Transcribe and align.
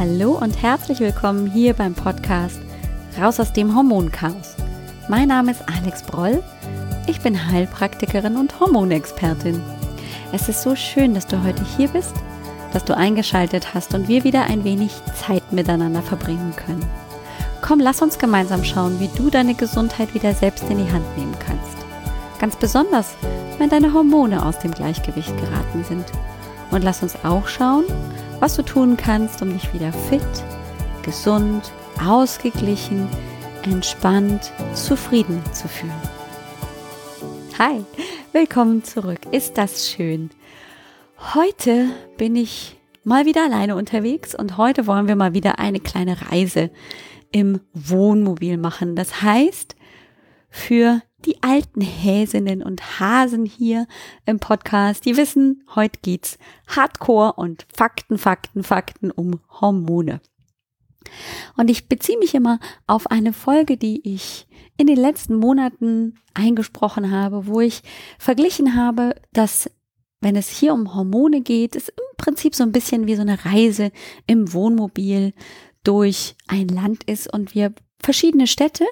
Hallo 0.00 0.30
und 0.30 0.62
herzlich 0.62 0.98
willkommen 1.00 1.46
hier 1.46 1.74
beim 1.74 1.92
Podcast 1.92 2.58
Raus 3.20 3.38
aus 3.38 3.52
dem 3.52 3.76
Hormonchaos. 3.76 4.56
Mein 5.10 5.28
Name 5.28 5.50
ist 5.50 5.62
Alex 5.68 6.02
Broll. 6.02 6.42
Ich 7.06 7.20
bin 7.20 7.52
Heilpraktikerin 7.52 8.38
und 8.38 8.58
Hormonexpertin. 8.58 9.62
Es 10.32 10.48
ist 10.48 10.62
so 10.62 10.74
schön, 10.74 11.12
dass 11.12 11.26
du 11.26 11.44
heute 11.44 11.62
hier 11.76 11.88
bist, 11.88 12.14
dass 12.72 12.86
du 12.86 12.96
eingeschaltet 12.96 13.74
hast 13.74 13.92
und 13.92 14.08
wir 14.08 14.24
wieder 14.24 14.44
ein 14.44 14.64
wenig 14.64 14.90
Zeit 15.14 15.52
miteinander 15.52 16.00
verbringen 16.00 16.54
können. 16.56 16.86
Komm, 17.60 17.78
lass 17.78 18.00
uns 18.00 18.18
gemeinsam 18.18 18.64
schauen, 18.64 19.00
wie 19.00 19.10
du 19.18 19.28
deine 19.28 19.52
Gesundheit 19.52 20.14
wieder 20.14 20.32
selbst 20.32 20.64
in 20.70 20.78
die 20.78 20.90
Hand 20.90 21.04
nehmen 21.18 21.36
kannst. 21.46 21.76
Ganz 22.38 22.56
besonders, 22.56 23.16
wenn 23.58 23.68
deine 23.68 23.92
Hormone 23.92 24.46
aus 24.46 24.60
dem 24.60 24.70
Gleichgewicht 24.70 25.36
geraten 25.36 25.84
sind. 25.84 26.06
Und 26.70 26.84
lass 26.84 27.02
uns 27.02 27.22
auch 27.22 27.46
schauen, 27.48 27.84
was 28.40 28.56
du 28.56 28.62
tun 28.62 28.96
kannst, 28.96 29.42
um 29.42 29.52
dich 29.52 29.72
wieder 29.74 29.92
fit, 29.92 30.22
gesund, 31.02 31.70
ausgeglichen, 32.02 33.06
entspannt, 33.64 34.50
zufrieden 34.74 35.42
zu 35.52 35.68
fühlen. 35.68 35.92
Hi, 37.58 37.84
willkommen 38.32 38.82
zurück. 38.82 39.20
Ist 39.30 39.58
das 39.58 39.90
schön? 39.90 40.30
Heute 41.34 41.90
bin 42.16 42.34
ich 42.34 42.78
mal 43.04 43.26
wieder 43.26 43.44
alleine 43.44 43.76
unterwegs 43.76 44.34
und 44.34 44.56
heute 44.56 44.86
wollen 44.86 45.06
wir 45.06 45.16
mal 45.16 45.34
wieder 45.34 45.58
eine 45.58 45.80
kleine 45.80 46.30
Reise 46.30 46.70
im 47.32 47.60
Wohnmobil 47.74 48.56
machen. 48.56 48.96
Das 48.96 49.20
heißt, 49.20 49.76
für 50.48 51.02
die 51.26 51.42
alten 51.42 51.80
Häsinnen 51.80 52.62
und 52.62 53.00
Hasen 53.00 53.44
hier 53.44 53.86
im 54.26 54.38
Podcast, 54.38 55.04
die 55.04 55.16
wissen, 55.16 55.64
heute 55.74 55.98
geht's 56.02 56.38
Hardcore 56.68 57.34
und 57.34 57.66
Fakten, 57.74 58.18
Fakten, 58.18 58.62
Fakten 58.62 59.10
um 59.10 59.40
Hormone. 59.60 60.20
Und 61.56 61.70
ich 61.70 61.88
beziehe 61.88 62.18
mich 62.18 62.34
immer 62.34 62.60
auf 62.86 63.10
eine 63.10 63.32
Folge, 63.32 63.76
die 63.76 64.00
ich 64.08 64.46
in 64.76 64.86
den 64.86 64.98
letzten 64.98 65.36
Monaten 65.36 66.14
eingesprochen 66.34 67.10
habe, 67.10 67.46
wo 67.46 67.60
ich 67.60 67.82
verglichen 68.18 68.76
habe, 68.76 69.14
dass 69.32 69.70
wenn 70.20 70.36
es 70.36 70.48
hier 70.48 70.74
um 70.74 70.94
Hormone 70.94 71.40
geht, 71.40 71.76
es 71.76 71.88
im 71.88 72.16
Prinzip 72.16 72.54
so 72.54 72.62
ein 72.62 72.72
bisschen 72.72 73.06
wie 73.06 73.14
so 73.14 73.22
eine 73.22 73.44
Reise 73.44 73.90
im 74.26 74.52
Wohnmobil 74.52 75.32
durch 75.82 76.36
ein 76.46 76.68
Land 76.68 77.04
ist 77.04 77.32
und 77.32 77.54
wir 77.54 77.72
verschiedene 77.98 78.46
Städte 78.46 78.84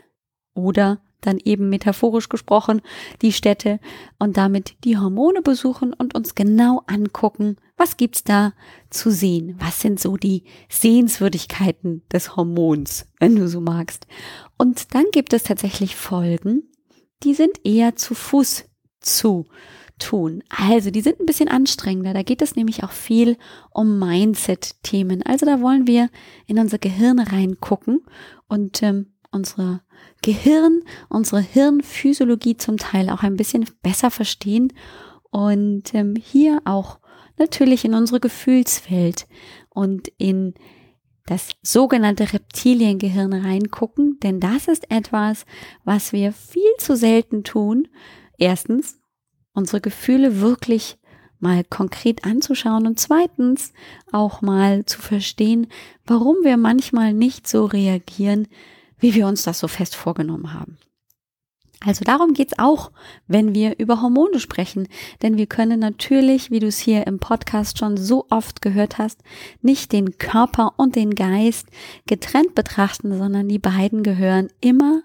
oder 0.55 1.01
dann 1.21 1.39
eben 1.39 1.69
metaphorisch 1.69 2.29
gesprochen 2.29 2.81
die 3.23 3.33
Städte 3.33 3.81
und 4.19 4.37
damit 4.37 4.77
die 4.85 4.99
Hormone 4.99 5.43
besuchen 5.43 5.93
und 5.93 6.15
uns 6.15 6.35
genau 6.35 6.83
angucken, 6.87 7.57
was 7.77 7.97
gibt's 7.97 8.25
da 8.25 8.53
zu 8.91 9.11
sehen? 9.11 9.57
Was 9.59 9.81
sind 9.81 10.01
so 10.01 10.17
die 10.17 10.45
Sehenswürdigkeiten 10.69 12.03
des 12.13 12.37
Hormons, 12.37 13.07
wenn 13.21 13.37
du 13.37 13.49
so 13.49 13.61
magst? 13.61 14.07
Und 14.57 14.95
dann 14.95 15.05
gibt 15.13 15.33
es 15.33 15.45
tatsächlich 15.45 15.97
Folgen, 15.97 16.65
die 17.23 17.35
sind 17.35 17.65
eher 17.65 17.97
zu 17.97 18.15
Fuß 18.15 18.65
zu 19.01 19.47
tun. 19.99 20.43
Also, 20.49 20.91
die 20.91 21.01
sind 21.01 21.21
ein 21.21 21.27
bisschen 21.27 21.49
anstrengender. 21.49 22.15
Da 22.15 22.23
geht 22.23 22.43
es 22.43 22.57
nämlich 22.57 22.85
auch 22.85 22.93
viel 22.93 23.37
um 23.71 23.99
Mindset-Themen. 23.99 25.23
Also, 25.23 25.47
da 25.47 25.61
wollen 25.61 25.87
wir 25.87 26.11
in 26.47 26.59
unser 26.59 26.79
Gehirn 26.79 27.19
reingucken 27.19 28.03
und 28.49 28.83
ähm, 28.83 29.15
unsere 29.31 29.83
Gehirn, 30.23 30.83
unsere 31.09 31.41
Hirnphysiologie 31.41 32.57
zum 32.57 32.77
Teil 32.77 33.11
auch 33.11 33.23
ein 33.23 33.37
bisschen 33.37 33.69
besser 33.83 34.11
verstehen 34.11 34.73
und 35.31 35.95
ähm, 35.95 36.15
hier 36.17 36.61
auch 36.65 36.99
natürlich 37.37 37.85
in 37.85 37.95
unsere 37.95 38.21
Gefühlswelt 38.21 39.27
und 39.71 40.09
in 40.19 40.55
das 41.27 41.51
sogenannte 41.63 42.33
Reptiliengehirn 42.33 43.35
reingucken, 43.35 44.19
denn 44.23 44.41
das 44.41 44.67
ist 44.67 44.91
etwas, 44.91 45.45
was 45.85 46.13
wir 46.13 46.33
viel 46.33 46.63
zu 46.79 46.97
selten 46.97 47.45
tun. 47.45 47.89
Erstens, 48.39 48.99
unsere 49.53 49.83
Gefühle 49.83 50.41
wirklich 50.41 50.99
mal 51.39 51.65
konkret 51.65 52.25
anzuschauen 52.25 52.87
und 52.87 52.99
zweitens 52.99 53.73
auch 54.11 54.41
mal 54.41 54.87
zu 54.87 55.01
verstehen, 55.01 55.69
warum 56.07 56.37
wir 56.43 56.57
manchmal 56.57 57.13
nicht 57.13 57.47
so 57.47 57.67
reagieren, 57.67 58.49
wie 58.99 59.15
wir 59.15 59.27
uns 59.27 59.43
das 59.43 59.59
so 59.59 59.69
fest 59.69 59.95
vorgenommen 59.95 60.53
haben. 60.53 60.79
Also 61.81 62.05
darum 62.05 62.35
geht's 62.35 62.59
auch, 62.59 62.91
wenn 63.29 63.55
wir 63.55 63.79
über 63.79 64.03
Hormone 64.03 64.41
sprechen. 64.41 64.89
Denn 65.23 65.37
wir 65.37 65.47
können 65.47 65.79
natürlich, 65.79 66.51
wie 66.51 66.59
du 66.59 66.67
es 66.67 66.79
hier 66.79 67.07
im 67.07 67.21
Podcast 67.21 67.79
schon 67.79 67.97
so 67.97 68.27
oft 68.31 68.63
gehört 68.63 68.99
hast, 68.99 69.23
nicht 69.63 69.93
den 69.93 70.19
Körper 70.19 70.75
und 70.77 70.97
den 70.97 71.15
Geist 71.15 71.69
getrennt 72.07 72.57
betrachten, 72.57 73.17
sondern 73.17 73.49
die 73.49 73.61
beiden 73.61 74.03
gehören 74.03 74.49
immer 74.61 75.03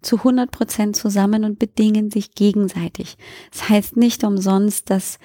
zu 0.00 0.16
100 0.18 0.50
Prozent 0.50 0.96
zusammen 0.96 1.44
und 1.44 1.58
bedingen 1.58 2.10
sich 2.10 2.34
gegenseitig. 2.34 3.16
Das 3.50 3.68
heißt 3.68 3.96
nicht 3.96 4.24
umsonst, 4.24 4.88
dass 4.88 5.18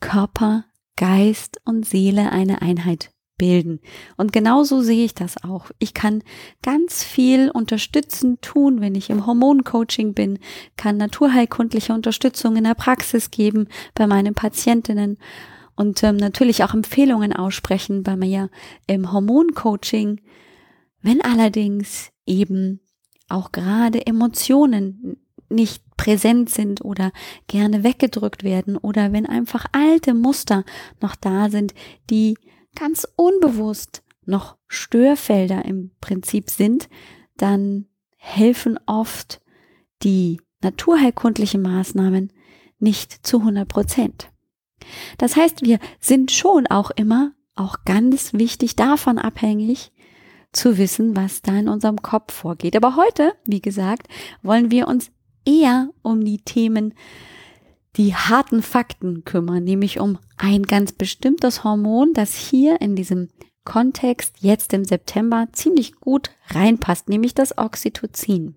Körper, 0.00 0.64
Geist 0.96 1.60
und 1.64 1.84
Seele 1.84 2.32
eine 2.32 2.62
Einheit 2.62 3.10
bilden. 3.36 3.80
Und 4.16 4.32
genauso 4.32 4.80
sehe 4.80 5.04
ich 5.04 5.14
das 5.14 5.42
auch. 5.42 5.70
Ich 5.78 5.94
kann 5.94 6.22
ganz 6.62 7.04
viel 7.04 7.50
unterstützend 7.50 8.42
tun, 8.42 8.80
wenn 8.80 8.94
ich 8.94 9.10
im 9.10 9.26
Hormoncoaching 9.26 10.14
bin, 10.14 10.38
kann 10.76 10.96
naturheilkundliche 10.96 11.92
Unterstützung 11.92 12.56
in 12.56 12.64
der 12.64 12.74
Praxis 12.74 13.30
geben 13.30 13.68
bei 13.94 14.06
meinen 14.06 14.34
Patientinnen 14.34 15.18
und 15.76 16.02
ähm, 16.02 16.16
natürlich 16.16 16.64
auch 16.64 16.74
Empfehlungen 16.74 17.32
aussprechen 17.32 18.02
bei 18.02 18.16
mir 18.16 18.50
im 18.86 19.12
Hormoncoaching. 19.12 20.20
Wenn 21.02 21.20
allerdings 21.20 22.10
eben 22.24 22.80
auch 23.28 23.52
gerade 23.52 24.06
Emotionen 24.06 25.18
nicht 25.48 25.82
präsent 25.96 26.50
sind 26.50 26.84
oder 26.84 27.12
gerne 27.46 27.84
weggedrückt 27.84 28.42
werden 28.42 28.76
oder 28.76 29.12
wenn 29.12 29.26
einfach 29.26 29.66
alte 29.72 30.14
Muster 30.14 30.64
noch 31.00 31.14
da 31.14 31.50
sind, 31.50 31.74
die 32.10 32.36
ganz 32.76 33.08
unbewusst 33.16 34.02
noch 34.24 34.56
Störfelder 34.68 35.64
im 35.64 35.90
Prinzip 36.00 36.50
sind, 36.50 36.88
dann 37.36 37.86
helfen 38.16 38.78
oft 38.86 39.40
die 40.02 40.40
naturheilkundlichen 40.62 41.62
Maßnahmen 41.62 42.32
nicht 42.78 43.26
zu 43.26 43.38
100 43.40 43.68
Prozent. 43.68 44.30
Das 45.18 45.36
heißt, 45.36 45.62
wir 45.62 45.78
sind 46.00 46.30
schon 46.30 46.66
auch 46.66 46.90
immer, 46.90 47.32
auch 47.54 47.84
ganz 47.84 48.34
wichtig 48.34 48.76
davon 48.76 49.18
abhängig, 49.18 49.92
zu 50.52 50.78
wissen, 50.78 51.16
was 51.16 51.42
da 51.42 51.58
in 51.58 51.68
unserem 51.68 52.00
Kopf 52.02 52.32
vorgeht. 52.32 52.76
Aber 52.76 52.96
heute, 52.96 53.34
wie 53.46 53.60
gesagt, 53.60 54.08
wollen 54.42 54.70
wir 54.70 54.88
uns 54.88 55.10
eher 55.44 55.90
um 56.02 56.24
die 56.24 56.38
Themen 56.38 56.94
die 57.96 58.14
harten 58.14 58.62
Fakten 58.62 59.24
kümmern, 59.24 59.64
nämlich 59.64 60.00
um 60.00 60.18
ein 60.36 60.64
ganz 60.64 60.92
bestimmtes 60.92 61.64
Hormon, 61.64 62.12
das 62.12 62.34
hier 62.34 62.80
in 62.80 62.94
diesem 62.94 63.28
Kontext 63.64 64.36
jetzt 64.40 64.72
im 64.72 64.84
September 64.84 65.48
ziemlich 65.52 65.96
gut 65.96 66.30
reinpasst, 66.48 67.08
nämlich 67.08 67.34
das 67.34 67.58
Oxytocin. 67.58 68.54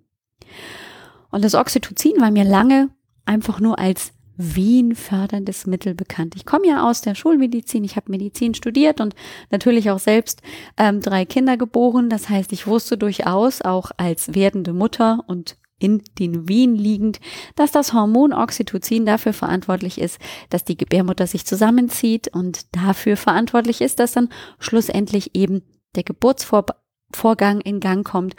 Und 1.31 1.43
das 1.43 1.55
Oxytocin 1.55 2.19
war 2.19 2.31
mir 2.31 2.43
lange 2.43 2.89
einfach 3.25 3.59
nur 3.59 3.79
als 3.79 4.13
wehenförderndes 4.37 5.67
Mittel 5.67 5.93
bekannt. 5.95 6.33
Ich 6.35 6.45
komme 6.45 6.67
ja 6.67 6.89
aus 6.89 7.01
der 7.01 7.13
Schulmedizin, 7.13 7.83
ich 7.83 7.97
habe 7.97 8.09
Medizin 8.09 8.53
studiert 8.53 9.01
und 9.01 9.13
natürlich 9.51 9.91
auch 9.91 9.99
selbst 9.99 10.41
ähm, 10.77 11.01
drei 11.01 11.25
Kinder 11.25 11.57
geboren. 11.57 12.09
Das 12.09 12.29
heißt, 12.29 12.53
ich 12.53 12.65
wusste 12.65 12.97
durchaus 12.97 13.61
auch 13.61 13.91
als 13.97 14.33
werdende 14.33 14.71
Mutter 14.71 15.25
und 15.27 15.57
in 15.79 16.03
den 16.19 16.47
Wehen 16.47 16.75
liegend, 16.75 17.19
dass 17.55 17.71
das 17.71 17.93
Hormon 17.93 18.33
Oxytocin 18.33 19.05
dafür 19.05 19.33
verantwortlich 19.33 19.99
ist, 19.99 20.19
dass 20.49 20.63
die 20.63 20.77
Gebärmutter 20.77 21.25
sich 21.25 21.45
zusammenzieht 21.45 22.27
und 22.29 22.75
dafür 22.75 23.17
verantwortlich 23.17 23.81
ist, 23.81 23.99
dass 23.99 24.11
dann 24.11 24.29
schlussendlich 24.59 25.35
eben 25.35 25.63
der 25.95 26.03
Geburtsvorgang 26.03 27.61
in 27.61 27.79
Gang 27.79 28.05
kommt, 28.05 28.35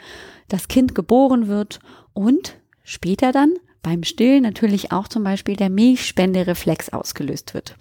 das 0.47 0.67
Kind 0.67 0.95
geboren 0.95 1.47
wird 1.47 1.79
und 2.13 2.57
später 2.83 3.31
dann 3.31 3.53
beim 3.83 4.03
Stillen 4.03 4.43
natürlich 4.43 4.91
auch 4.91 5.07
zum 5.07 5.23
Beispiel 5.23 5.55
der 5.55 5.69
Milchspendereflex 5.69 6.89
ausgelöst 6.89 7.53
wird. 7.53 7.75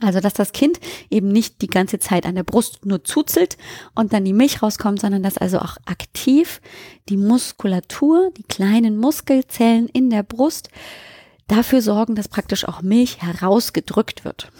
Also, 0.00 0.20
dass 0.20 0.34
das 0.34 0.52
Kind 0.52 0.80
eben 1.10 1.28
nicht 1.28 1.62
die 1.62 1.66
ganze 1.66 1.98
Zeit 1.98 2.26
an 2.26 2.34
der 2.34 2.42
Brust 2.42 2.86
nur 2.86 3.04
zuzelt 3.04 3.56
und 3.94 4.12
dann 4.12 4.24
die 4.24 4.32
Milch 4.32 4.62
rauskommt, 4.62 5.00
sondern 5.00 5.22
dass 5.22 5.38
also 5.38 5.58
auch 5.58 5.76
aktiv 5.84 6.60
die 7.08 7.16
Muskulatur, 7.16 8.30
die 8.36 8.44
kleinen 8.44 8.96
Muskelzellen 8.96 9.88
in 9.88 10.10
der 10.10 10.22
Brust 10.22 10.70
dafür 11.48 11.82
sorgen, 11.82 12.14
dass 12.14 12.28
praktisch 12.28 12.66
auch 12.66 12.82
Milch 12.82 13.20
herausgedrückt 13.22 14.24
wird. 14.24 14.50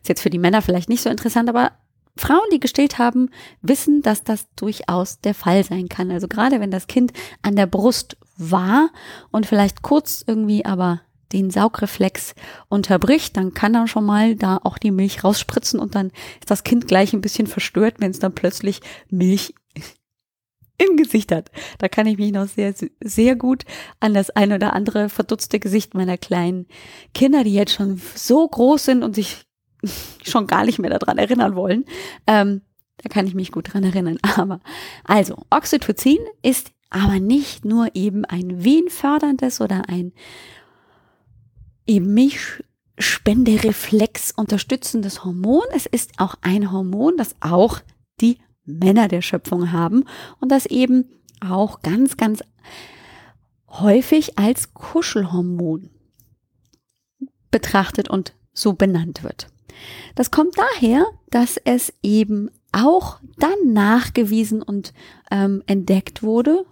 Ist 0.00 0.08
jetzt 0.08 0.22
für 0.22 0.30
die 0.30 0.38
Männer 0.38 0.62
vielleicht 0.62 0.88
nicht 0.88 1.02
so 1.02 1.10
interessant, 1.10 1.48
aber 1.48 1.72
Frauen, 2.16 2.48
die 2.52 2.60
gestillt 2.60 2.98
haben, 2.98 3.30
wissen, 3.62 4.02
dass 4.02 4.22
das 4.22 4.46
durchaus 4.54 5.20
der 5.20 5.34
Fall 5.34 5.64
sein 5.64 5.88
kann. 5.88 6.10
Also 6.10 6.28
gerade 6.28 6.60
wenn 6.60 6.70
das 6.70 6.86
Kind 6.86 7.12
an 7.40 7.56
der 7.56 7.66
Brust 7.66 8.16
war 8.36 8.90
und 9.30 9.46
vielleicht 9.46 9.82
kurz 9.82 10.22
irgendwie 10.26 10.64
aber 10.64 11.00
den 11.32 11.50
Saugreflex 11.50 12.34
unterbricht, 12.68 13.36
dann 13.36 13.54
kann 13.54 13.74
er 13.74 13.86
schon 13.86 14.04
mal 14.04 14.36
da 14.36 14.60
auch 14.62 14.78
die 14.78 14.90
Milch 14.90 15.24
rausspritzen 15.24 15.80
und 15.80 15.94
dann 15.94 16.08
ist 16.40 16.50
das 16.50 16.64
Kind 16.64 16.86
gleich 16.86 17.12
ein 17.12 17.20
bisschen 17.20 17.46
verstört, 17.46 17.96
wenn 17.98 18.10
es 18.10 18.18
dann 18.18 18.34
plötzlich 18.34 18.80
Milch 19.08 19.54
im 20.78 20.96
Gesicht 20.96 21.32
hat. 21.32 21.50
Da 21.78 21.88
kann 21.88 22.06
ich 22.06 22.18
mich 22.18 22.32
noch 22.32 22.46
sehr, 22.46 22.74
sehr 23.02 23.36
gut 23.36 23.64
an 24.00 24.14
das 24.14 24.30
ein 24.30 24.52
oder 24.52 24.72
andere 24.72 25.08
verdutzte 25.08 25.58
Gesicht 25.58 25.94
meiner 25.94 26.18
kleinen 26.18 26.66
Kinder, 27.14 27.44
die 27.44 27.54
jetzt 27.54 27.74
schon 27.74 28.00
so 28.14 28.46
groß 28.46 28.84
sind 28.84 29.02
und 29.02 29.14
sich 29.14 29.44
schon 30.22 30.46
gar 30.46 30.64
nicht 30.64 30.78
mehr 30.78 30.90
daran 30.90 31.18
erinnern 31.18 31.56
wollen. 31.56 31.84
Ähm, 32.26 32.62
da 32.98 33.08
kann 33.08 33.26
ich 33.26 33.34
mich 33.34 33.52
gut 33.52 33.72
dran 33.72 33.84
erinnern. 33.84 34.18
Aber 34.36 34.60
also, 35.04 35.44
Oxytocin 35.50 36.18
ist 36.42 36.72
aber 36.92 37.20
nicht 37.20 37.64
nur 37.64 37.88
eben 37.94 38.26
ein 38.26 38.64
wehenförderndes 38.64 39.62
oder 39.62 39.88
ein 39.88 40.12
eben 41.86 42.14
Milchspendereflex 42.14 44.32
unterstützendes 44.32 45.24
Hormon. 45.24 45.62
Es 45.74 45.86
ist 45.86 46.12
auch 46.18 46.34
ein 46.42 46.72
Hormon, 46.72 47.16
das 47.16 47.36
auch 47.40 47.80
die 48.20 48.38
Männer 48.64 49.08
der 49.08 49.22
Schöpfung 49.22 49.72
haben 49.72 50.04
und 50.40 50.50
das 50.50 50.66
eben 50.66 51.06
auch 51.40 51.82
ganz, 51.82 52.16
ganz 52.16 52.42
häufig 53.68 54.38
als 54.38 54.74
Kuschelhormon 54.74 55.90
betrachtet 57.50 58.08
und 58.08 58.34
so 58.52 58.74
benannt 58.74 59.22
wird. 59.22 59.48
Das 60.14 60.30
kommt 60.30 60.56
daher, 60.56 61.06
dass 61.30 61.56
es 61.56 61.92
eben 62.02 62.50
auch 62.72 63.20
dann 63.38 63.72
nachgewiesen 63.72 64.62
und 64.62 64.92
ähm, 65.30 65.62
entdeckt 65.66 66.22
wurde, 66.22 66.64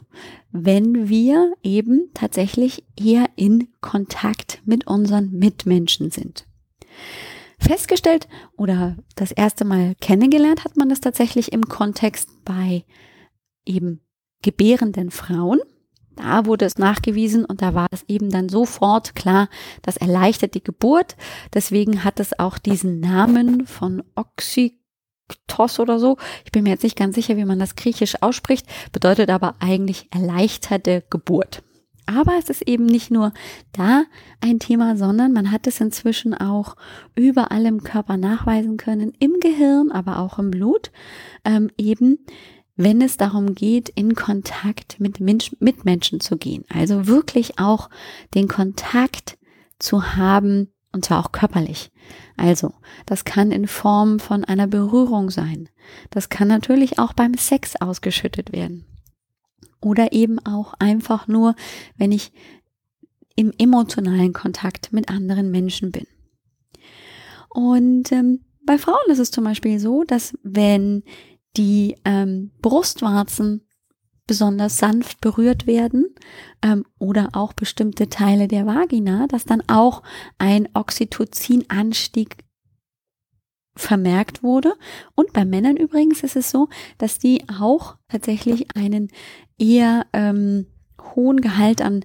wenn 0.51 1.09
wir 1.09 1.53
eben 1.63 2.11
tatsächlich 2.15 2.85
eher 2.99 3.27
in 3.37 3.69
Kontakt 3.81 4.63
mit 4.65 4.87
unseren 4.87 5.31
Mitmenschen 5.31 6.11
sind. 6.11 6.47
Festgestellt 7.59 8.27
oder 8.57 8.97
das 9.17 9.33
erste 9.33 9.65
Mal 9.65 9.95
kennengelernt 10.01 10.65
hat 10.65 10.77
man 10.77 10.89
das 10.89 11.01
tatsächlich 11.01 11.53
im 11.53 11.69
Kontext 11.69 12.31
bei 12.45 12.85
eben 13.67 14.01
gebärenden 14.43 15.11
Frauen. 15.11 15.61
Da 16.17 16.47
wurde 16.47 16.65
es 16.65 16.79
nachgewiesen 16.79 17.45
und 17.45 17.63
da 17.63 17.75
war 17.75 17.87
es 17.91 18.05
eben 18.09 18.31
dann 18.31 18.49
sofort 18.49 19.15
klar, 19.15 19.49
das 19.83 19.97
erleichtert 19.97 20.55
die 20.55 20.65
Geburt. 20.65 21.17
Deswegen 21.55 22.03
hat 22.03 22.19
es 22.19 22.39
auch 22.39 22.59
diesen 22.59 23.01
Namen 23.01 23.67
von 23.67 24.03
Oxytos 25.31 25.79
oder 25.81 25.99
so. 25.99 26.17
Ich 26.45 26.53
bin 26.53 26.65
mir 26.65 26.71
jetzt 26.71 26.85
nicht 26.85 26.97
ganz 26.97 27.15
sicher, 27.15 27.37
wie 27.37 27.45
man 27.45 27.59
das 27.59 27.77
griechisch 27.77 28.23
ausspricht, 28.23 28.67
bedeutet 28.93 29.31
aber 29.31 29.55
eigentlich 29.61 30.09
erleichterte 30.11 31.05
Geburt. 31.11 31.63
Aber 32.07 32.33
es 32.39 32.51
ist 32.51 32.63
eben 32.63 32.87
nicht 32.87 33.13
nur 33.13 33.33
da 33.73 34.03
ein 34.41 34.59
Thema, 34.59 34.97
sondern 34.97 35.33
man 35.33 35.53
hat 35.53 35.67
es 35.69 35.81
inzwischen 35.81 36.35
auch 36.35 36.75
überall 37.15 37.67
im 37.67 37.85
Körper 37.85 38.17
nachweisen 38.17 38.77
können, 38.79 39.13
im 39.21 39.35
Gehirn, 39.39 39.93
aber 39.93 40.19
auch 40.19 40.39
im 40.39 40.51
Blut, 40.51 40.91
ähm, 41.45 41.71
eben 41.79 42.19
wenn 42.77 43.03
es 43.03 43.19
darum 43.19 43.55
geht, 43.55 43.91
in 43.91 44.15
Kontakt 44.15 44.99
mit 44.99 45.21
Mensch, 45.21 45.55
Mitmenschen 45.61 46.19
zu 46.19 46.39
gehen. 46.39 46.65
Also 46.73 47.07
wirklich 47.07 47.59
auch 47.59 47.91
den 48.35 48.49
Kontakt 48.49 49.37
zu 49.79 50.17
haben, 50.17 50.73
und 50.93 51.05
zwar 51.05 51.21
auch 51.21 51.31
körperlich. 51.31 51.91
Also, 52.41 52.73
das 53.05 53.27
kann 53.27 53.53
in 53.53 53.67
Form 53.67 54.19
von 54.19 54.47
einer 54.47 54.67
Berührung 54.67 55.29
sein. 55.29 55.69
Das 56.09 56.31
kann 56.31 56.49
natürlich 56.49 56.99
auch 56.99 57.13
beim 57.13 57.35
Sex 57.35 57.77
ausgeschüttet 57.79 58.51
werden. 58.51 58.87
Oder 59.83 60.13
eben 60.13 60.39
auch 60.47 60.73
einfach 60.79 61.29
nur, 61.29 61.55
wenn 61.99 62.13
ich 62.13 62.33
im 63.37 63.53
emotionalen 63.59 64.33
Kontakt 64.33 64.91
mit 64.91 65.11
anderen 65.11 65.51
Menschen 65.51 65.93
bin. 65.93 66.07
Und 67.51 68.11
ähm, 68.11 68.41
bei 68.65 68.79
Frauen 68.79 69.11
ist 69.11 69.19
es 69.19 69.31
zum 69.31 69.45
Beispiel 69.45 69.79
so, 69.79 70.05
dass 70.05 70.33
wenn 70.43 71.03
die 71.59 71.97
ähm, 72.07 72.53
Brustwarzen 72.63 73.67
besonders 74.31 74.79
sanft 74.79 75.21
berührt 75.21 75.67
werden 75.67 76.15
ähm, 76.63 76.85
oder 77.01 77.31
auch 77.33 77.53
bestimmte 77.53 78.09
Teile 78.09 78.47
der 78.47 78.65
Vagina, 78.65 79.27
dass 79.27 79.45
dann 79.45 79.61
auch 79.67 80.05
ein 80.39 80.69
Oxytocinanstieg 80.73 82.37
vermerkt 83.75 84.45
wurde. 84.45 84.75
Und 85.17 85.33
bei 85.33 85.45
Männern 85.45 85.77
übrigens 85.77 86.23
ist 86.23 86.37
es 86.37 86.49
so, 86.49 86.69
dass 86.97 87.19
die 87.19 87.43
auch 87.49 87.97
tatsächlich 88.07 88.77
einen 88.77 89.09
eher 89.59 90.07
ähm, 90.13 90.67
hohen 91.17 91.41
Gehalt 91.41 91.83
an 91.83 92.05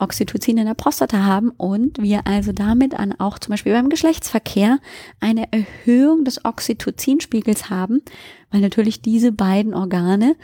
Oxytocin 0.00 0.58
in 0.58 0.66
der 0.66 0.74
Prostata 0.74 1.24
haben 1.24 1.50
und 1.50 2.00
wir 2.00 2.26
also 2.26 2.52
damit 2.52 2.94
an 2.94 3.12
auch 3.18 3.38
zum 3.38 3.52
Beispiel 3.52 3.72
beim 3.72 3.88
Geschlechtsverkehr 3.88 4.78
eine 5.20 5.52
Erhöhung 5.52 6.24
des 6.24 6.44
Oxytocinspiegels 6.44 7.70
haben, 7.70 8.02
weil 8.50 8.60
natürlich 8.60 9.02
diese 9.02 9.32
beiden 9.32 9.74
Organe, 9.74 10.36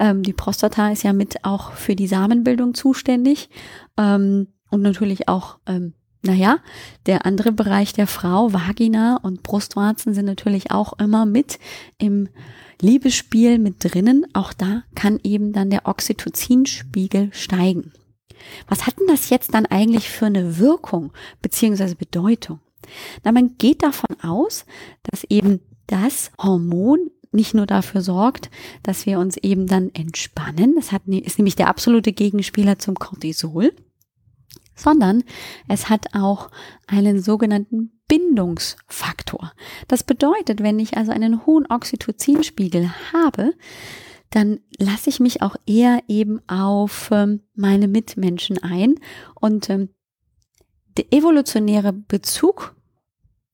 ähm, 0.00 0.22
die 0.22 0.32
Prostata 0.32 0.90
ist 0.90 1.02
ja 1.02 1.12
mit 1.12 1.44
auch 1.44 1.72
für 1.72 1.96
die 1.96 2.06
Samenbildung 2.06 2.74
zuständig 2.74 3.50
ähm, 3.96 4.48
und 4.70 4.82
natürlich 4.82 5.28
auch 5.28 5.58
ähm, 5.66 5.94
naja, 6.22 6.58
der 7.06 7.26
andere 7.26 7.52
Bereich 7.52 7.92
der 7.92 8.06
Frau, 8.06 8.52
Vagina 8.52 9.18
und 9.22 9.42
Brustwarzen 9.42 10.14
sind 10.14 10.24
natürlich 10.24 10.72
auch 10.72 10.98
immer 10.98 11.26
mit 11.26 11.58
im 11.96 12.28
Liebesspiel 12.80 13.58
mit 13.58 13.76
drinnen. 13.78 14.26
Auch 14.32 14.52
da 14.52 14.82
kann 14.94 15.20
eben 15.22 15.52
dann 15.52 15.70
der 15.70 15.86
Oxytocinspiegel 15.86 17.30
steigen. 17.32 17.92
Was 18.68 18.86
hat 18.86 18.98
denn 18.98 19.06
das 19.06 19.30
jetzt 19.30 19.54
dann 19.54 19.66
eigentlich 19.66 20.08
für 20.08 20.26
eine 20.26 20.58
Wirkung 20.58 21.12
beziehungsweise 21.42 21.96
Bedeutung? 21.96 22.60
Na, 23.24 23.32
man 23.32 23.56
geht 23.58 23.82
davon 23.82 24.16
aus, 24.22 24.64
dass 25.02 25.24
eben 25.24 25.60
das 25.86 26.30
Hormon 26.38 27.10
nicht 27.32 27.54
nur 27.54 27.66
dafür 27.66 28.00
sorgt, 28.00 28.50
dass 28.82 29.06
wir 29.06 29.18
uns 29.18 29.36
eben 29.36 29.66
dann 29.66 29.90
entspannen, 29.94 30.74
das 30.76 30.92
hat, 30.92 31.02
ist 31.06 31.38
nämlich 31.38 31.56
der 31.56 31.68
absolute 31.68 32.12
Gegenspieler 32.12 32.78
zum 32.78 32.94
Cortisol, 32.94 33.72
sondern 34.74 35.24
es 35.68 35.88
hat 35.88 36.14
auch 36.14 36.50
einen 36.86 37.20
sogenannten 37.20 38.00
Bindungsfaktor. 38.08 39.52
Das 39.88 40.02
bedeutet, 40.02 40.62
wenn 40.62 40.78
ich 40.78 40.96
also 40.96 41.12
einen 41.12 41.44
hohen 41.44 41.66
Oxytocinspiegel 41.66 42.90
habe, 43.12 43.52
dann 44.30 44.60
lasse 44.78 45.10
ich 45.10 45.20
mich 45.20 45.42
auch 45.42 45.56
eher 45.66 46.02
eben 46.08 46.40
auf 46.48 47.10
ähm, 47.12 47.40
meine 47.54 47.88
Mitmenschen 47.88 48.62
ein 48.62 48.96
und 49.34 49.70
ähm, 49.70 49.88
der 50.96 51.12
evolutionäre 51.12 51.92
Bezug 51.92 52.74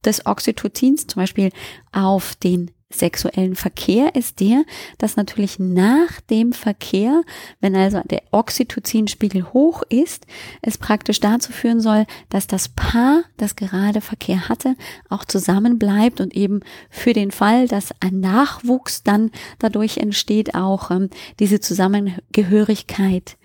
des 0.04 0.26
Oxytocins, 0.26 1.06
zum 1.06 1.20
Beispiel 1.20 1.50
auf 1.92 2.34
den 2.36 2.70
sexuellen 2.98 3.56
Verkehr 3.56 4.14
ist 4.14 4.40
der, 4.40 4.64
dass 4.98 5.16
natürlich 5.16 5.58
nach 5.58 6.20
dem 6.30 6.52
Verkehr, 6.52 7.22
wenn 7.60 7.76
also 7.76 8.00
der 8.04 8.22
Oxytocinspiegel 8.30 9.52
hoch 9.52 9.82
ist, 9.88 10.26
es 10.62 10.78
praktisch 10.78 11.20
dazu 11.20 11.52
führen 11.52 11.80
soll, 11.80 12.06
dass 12.28 12.46
das 12.46 12.68
Paar, 12.68 13.24
das 13.36 13.56
gerade 13.56 14.00
Verkehr 14.00 14.48
hatte, 14.48 14.76
auch 15.08 15.24
zusammen 15.24 15.78
bleibt 15.78 16.20
und 16.20 16.34
eben 16.34 16.60
für 16.90 17.12
den 17.12 17.30
Fall, 17.30 17.68
dass 17.68 17.94
ein 18.00 18.20
Nachwuchs 18.20 19.02
dann 19.02 19.30
dadurch 19.58 19.98
entsteht, 19.98 20.54
auch 20.54 20.90
ähm, 20.90 21.10
diese 21.38 21.60
Zusammengehörigkeit 21.60 23.36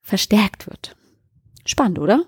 verstärkt 0.00 0.66
wird. 0.66 0.96
Spannend, 1.64 1.98
oder? 1.98 2.24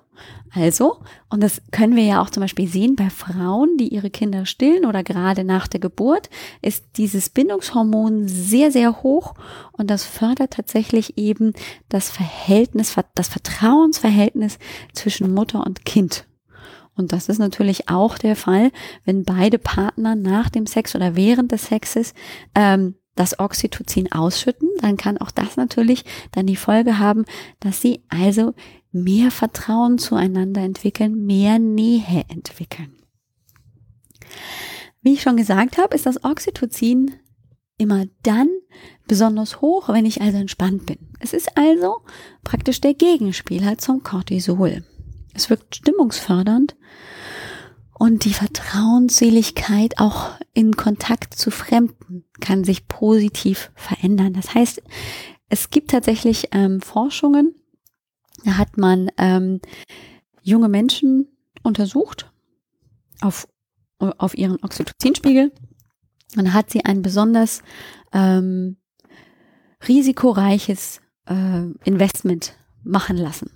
Also, 0.55 0.99
und 1.31 1.43
das 1.43 1.61
können 1.73 1.97
wir 1.97 2.05
ja 2.05 2.23
auch 2.23 2.31
zum 2.31 2.43
Beispiel 2.43 2.69
sehen 2.69 2.95
bei 2.95 3.11
Frauen, 3.11 3.77
die 3.77 3.89
ihre 3.89 4.11
Kinder 4.11 4.47
stillen 4.47 4.85
oder 4.85 5.03
gerade 5.03 5.43
nach 5.43 5.67
der 5.67 5.81
Geburt, 5.81 6.31
ist 6.63 6.85
dieses 6.97 7.29
Bindungshormon 7.29 8.29
sehr, 8.29 8.71
sehr 8.71 9.03
hoch 9.03 9.35
und 9.73 9.91
das 9.91 10.05
fördert 10.05 10.53
tatsächlich 10.53 11.19
eben 11.19 11.55
das 11.89 12.09
Verhältnis, 12.09 12.95
das 13.17 13.29
Vertrauensverhältnis 13.29 14.59
zwischen 14.93 15.35
Mutter 15.35 15.67
und 15.67 15.85
Kind. 15.85 16.25
Und 16.97 17.13
das 17.13 17.29
ist 17.29 17.39
natürlich 17.39 17.89
auch 17.89 18.17
der 18.17 18.37
Fall, 18.37 18.71
wenn 19.05 19.25
beide 19.25 19.59
Partner 19.59 20.15
nach 20.15 20.51
dem 20.51 20.67
Sex 20.67 20.95
oder 20.95 21.17
während 21.17 21.51
des 21.51 21.67
Sexes 21.67 22.15
ähm, 22.55 22.95
das 23.17 23.41
Oxytocin 23.41 24.13
ausschütten, 24.13 24.69
dann 24.81 24.97
kann 24.97 25.19
auch 25.19 25.33
das 25.33 25.57
natürlich 25.57 26.05
dann 26.33 26.47
die 26.47 26.57
Folge 26.57 26.99
haben, 27.01 27.25
dass 27.59 27.81
sie 27.81 28.03
also 28.09 28.55
mehr 28.95 29.31
Vertrauen 29.31 29.99
zueinander 29.99 30.63
entwickeln, 30.63 31.27
mehr 31.27 31.59
Nähe 31.59 32.25
entwickeln. 32.29 32.97
Wie 35.03 35.15
ich 35.15 35.23
schon 35.23 35.37
gesagt 35.37 35.77
habe, 35.77 35.95
ist 35.95 36.07
das 36.07 36.25
Oxytocin 36.25 37.15
immer 37.77 38.07
dann 38.23 38.49
besonders 39.07 39.61
hoch, 39.61 39.89
wenn 39.89 40.07
ich 40.07 40.23
also 40.23 40.39
entspannt 40.39 40.87
bin. 40.87 40.99
Es 41.21 41.33
ist 41.33 41.57
also 41.57 41.97
praktisch 42.43 42.81
der 42.81 42.95
Gegenspieler 42.95 43.79
zum 43.79 44.03
Cortisol. 44.03 44.85
Es 45.35 45.51
wirkt 45.51 45.77
stimmungsfördernd 45.77 46.77
und 47.93 48.25
die 48.25 48.35
Vertrauensseligkeit 48.35 49.99
auch 49.99 50.31
in 50.53 50.77
Kontakt 50.77 51.35
zu 51.35 51.51
Fremden 51.51 52.25
kann 52.41 52.65
sich 52.65 52.89
positiv 52.89 53.73
verändern. 53.75 54.33
Das 54.33 54.55
heißt, 54.55 54.83
es 55.49 55.71
gibt 55.71 55.91
tatsächlich 55.91 56.49
ähm, 56.53 56.81
Forschungen, 56.81 57.55
hat 58.47 58.77
man 58.77 59.11
ähm, 59.19 59.61
junge 60.43 60.69
Menschen 60.69 61.29
untersucht 61.63 62.31
auf, 63.21 63.49
auf 63.99 64.37
ihren 64.37 64.63
Oxytocinspiegel. 64.63 65.53
Und 66.37 66.53
hat 66.53 66.71
sie 66.71 66.85
ein 66.85 67.03
besonders 67.03 67.63
ähm, 68.13 68.77
risikoreiches 69.87 71.01
äh, 71.27 71.63
Investment 71.85 72.57
machen 72.85 73.17
lassen. 73.17 73.51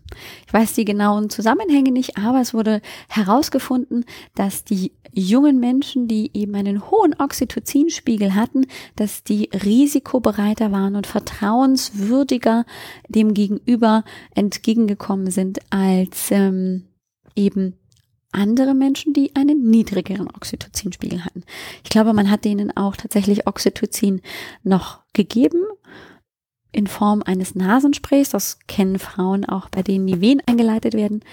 Ich 0.47 0.53
weiß 0.53 0.75
die 0.75 0.85
genauen 0.85 1.31
Zusammenhänge 1.31 1.93
nicht, 1.93 2.19
aber 2.19 2.41
es 2.41 2.55
wurde 2.55 2.81
herausgefunden, 3.09 4.05
dass 4.35 4.65
die 4.65 4.93
jungen 5.13 5.61
Menschen, 5.61 6.09
die 6.09 6.31
eben 6.35 6.55
einen 6.55 6.91
hohen 6.91 7.15
Oxytocinspiegel 7.19 8.35
hatten, 8.35 8.67
dass 8.97 9.23
die 9.23 9.51
risikobereiter 9.53 10.73
waren 10.73 10.97
und 10.97 11.07
vertrauenswürdiger 11.07 12.65
dem 13.09 13.35
Gegenüber 13.35 14.05
entgegengekommen 14.35 15.31
sind 15.31 15.61
als 15.71 16.31
ähm, 16.31 16.85
eben 17.35 17.75
andere 18.33 18.75
Menschen, 18.75 19.15
die 19.15 19.35
einen 19.35 19.71
niedrigeren 19.71 20.29
Oxytocinspiegel 20.29 21.25
hatten. 21.25 21.45
Ich 21.83 21.91
glaube, 21.91 22.13
man 22.13 22.31
hat 22.31 22.45
denen 22.45 22.77
auch 22.77 22.97
tatsächlich 22.97 23.47
Oxytocin 23.47 24.21
noch 24.63 25.01
gegeben 25.15 25.63
in 26.79 26.87
Form 26.87 27.25
eines 27.25 27.57
Nasensprays. 27.57 28.31
Das 28.31 28.61
kennen 28.69 29.01
Frauen 29.01 29.45
auch, 29.45 29.69
bei 29.69 29.83
denen 29.83 30.07
die 30.07 30.21
Wehen 30.21 30.41
eingeleitet 30.47 30.95
werden 30.95 31.25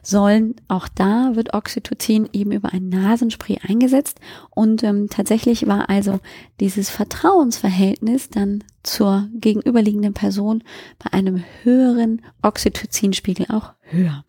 sollen. 0.00 0.54
Auch 0.68 0.86
da 0.86 1.32
wird 1.34 1.54
Oxytocin 1.54 2.28
eben 2.32 2.52
über 2.52 2.72
ein 2.72 2.88
Nasenspray 2.88 3.58
eingesetzt. 3.66 4.20
Und 4.50 4.84
ähm, 4.84 5.08
tatsächlich 5.10 5.66
war 5.66 5.90
also 5.90 6.20
dieses 6.60 6.88
Vertrauensverhältnis 6.88 8.30
dann 8.30 8.62
zur 8.84 9.28
gegenüberliegenden 9.34 10.14
Person 10.14 10.62
bei 11.00 11.12
einem 11.12 11.42
höheren 11.64 12.22
Oxytocinspiegel 12.42 13.46
auch 13.48 13.72
höher. 13.82 14.24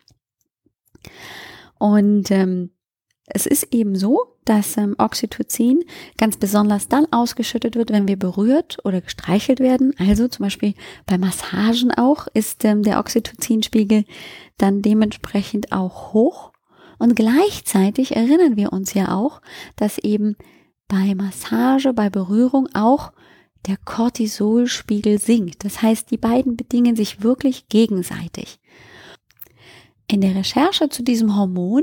Und 1.78 2.32
ähm, 2.32 2.70
es 3.26 3.46
ist 3.46 3.72
eben 3.72 3.94
so, 3.94 4.33
dass 4.44 4.76
ähm, 4.76 4.94
Oxytocin 4.98 5.84
ganz 6.18 6.36
besonders 6.36 6.88
dann 6.88 7.06
ausgeschüttet 7.12 7.76
wird, 7.76 7.90
wenn 7.90 8.08
wir 8.08 8.18
berührt 8.18 8.78
oder 8.84 9.00
gestreichelt 9.00 9.60
werden. 9.60 9.94
Also 9.98 10.28
zum 10.28 10.44
Beispiel 10.44 10.74
bei 11.06 11.18
Massagen 11.18 11.92
auch 11.92 12.26
ist 12.34 12.64
ähm, 12.64 12.82
der 12.82 12.98
Oxytocinspiegel 12.98 14.04
dann 14.58 14.82
dementsprechend 14.82 15.72
auch 15.72 16.12
hoch. 16.12 16.52
Und 16.98 17.16
gleichzeitig 17.16 18.14
erinnern 18.16 18.56
wir 18.56 18.72
uns 18.72 18.94
ja 18.94 19.14
auch, 19.14 19.40
dass 19.76 19.98
eben 19.98 20.36
bei 20.88 21.14
Massage, 21.14 21.92
bei 21.92 22.10
Berührung 22.10 22.68
auch 22.74 23.12
der 23.66 23.76
Cortisolspiegel 23.78 25.18
sinkt. 25.18 25.64
Das 25.64 25.82
heißt, 25.82 26.10
die 26.10 26.18
beiden 26.18 26.56
bedingen 26.56 26.96
sich 26.96 27.22
wirklich 27.22 27.68
gegenseitig. 27.68 28.60
In 30.06 30.20
der 30.20 30.34
Recherche 30.34 30.90
zu 30.90 31.02
diesem 31.02 31.34
Hormon 31.34 31.82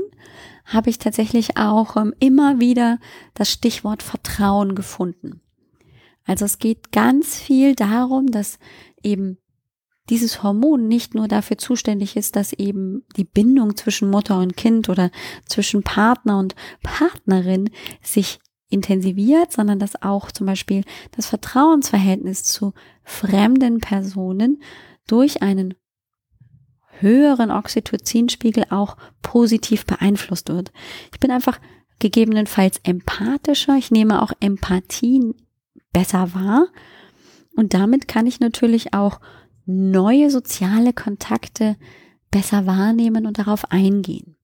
habe 0.72 0.90
ich 0.90 0.98
tatsächlich 0.98 1.56
auch 1.56 1.96
ähm, 1.96 2.14
immer 2.18 2.60
wieder 2.60 2.98
das 3.34 3.50
Stichwort 3.50 4.02
Vertrauen 4.02 4.74
gefunden. 4.74 5.40
Also 6.24 6.44
es 6.44 6.58
geht 6.58 6.92
ganz 6.92 7.36
viel 7.36 7.74
darum, 7.74 8.30
dass 8.30 8.58
eben 9.02 9.38
dieses 10.10 10.42
Hormon 10.42 10.88
nicht 10.88 11.14
nur 11.14 11.28
dafür 11.28 11.58
zuständig 11.58 12.16
ist, 12.16 12.36
dass 12.36 12.52
eben 12.52 13.04
die 13.16 13.24
Bindung 13.24 13.76
zwischen 13.76 14.10
Mutter 14.10 14.38
und 14.38 14.56
Kind 14.56 14.88
oder 14.88 15.10
zwischen 15.46 15.82
Partner 15.82 16.38
und 16.38 16.54
Partnerin 16.82 17.70
sich 18.02 18.38
intensiviert, 18.68 19.52
sondern 19.52 19.78
dass 19.78 20.02
auch 20.02 20.32
zum 20.32 20.46
Beispiel 20.46 20.82
das 21.12 21.26
Vertrauensverhältnis 21.26 22.44
zu 22.44 22.72
fremden 23.04 23.78
Personen 23.78 24.62
durch 25.06 25.42
einen 25.42 25.74
höheren 27.02 27.50
Oxytocinspiegel 27.50 28.66
auch 28.70 28.96
positiv 29.20 29.84
beeinflusst 29.84 30.48
wird. 30.48 30.72
Ich 31.12 31.20
bin 31.20 31.30
einfach 31.30 31.60
gegebenenfalls 31.98 32.80
empathischer. 32.82 33.76
Ich 33.76 33.90
nehme 33.90 34.22
auch 34.22 34.32
Empathie 34.40 35.34
besser 35.92 36.34
wahr. 36.34 36.66
Und 37.56 37.74
damit 37.74 38.08
kann 38.08 38.26
ich 38.26 38.40
natürlich 38.40 38.94
auch 38.94 39.20
neue 39.66 40.30
soziale 40.30 40.92
Kontakte 40.92 41.76
besser 42.30 42.66
wahrnehmen 42.66 43.26
und 43.26 43.38
darauf 43.38 43.70
eingehen. 43.70 44.36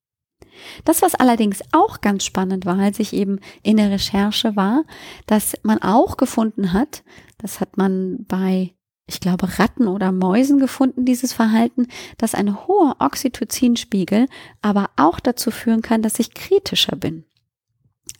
Das, 0.84 1.02
was 1.02 1.14
allerdings 1.14 1.60
auch 1.72 2.00
ganz 2.00 2.24
spannend 2.24 2.66
war, 2.66 2.78
als 2.78 2.98
ich 2.98 3.12
eben 3.12 3.40
in 3.62 3.76
der 3.76 3.90
Recherche 3.90 4.56
war, 4.56 4.84
dass 5.26 5.56
man 5.62 5.78
auch 5.82 6.16
gefunden 6.16 6.72
hat, 6.72 7.02
das 7.38 7.60
hat 7.60 7.76
man 7.76 8.24
bei 8.26 8.74
ich 9.08 9.20
glaube, 9.20 9.58
Ratten 9.58 9.88
oder 9.88 10.12
Mäusen 10.12 10.58
gefunden, 10.58 11.06
dieses 11.06 11.32
Verhalten, 11.32 11.88
dass 12.18 12.34
ein 12.34 12.66
hoher 12.66 12.96
Oxytocinspiegel 13.00 14.26
aber 14.60 14.90
auch 14.96 15.18
dazu 15.18 15.50
führen 15.50 15.82
kann, 15.82 16.02
dass 16.02 16.18
ich 16.18 16.34
kritischer 16.34 16.94
bin 16.94 17.24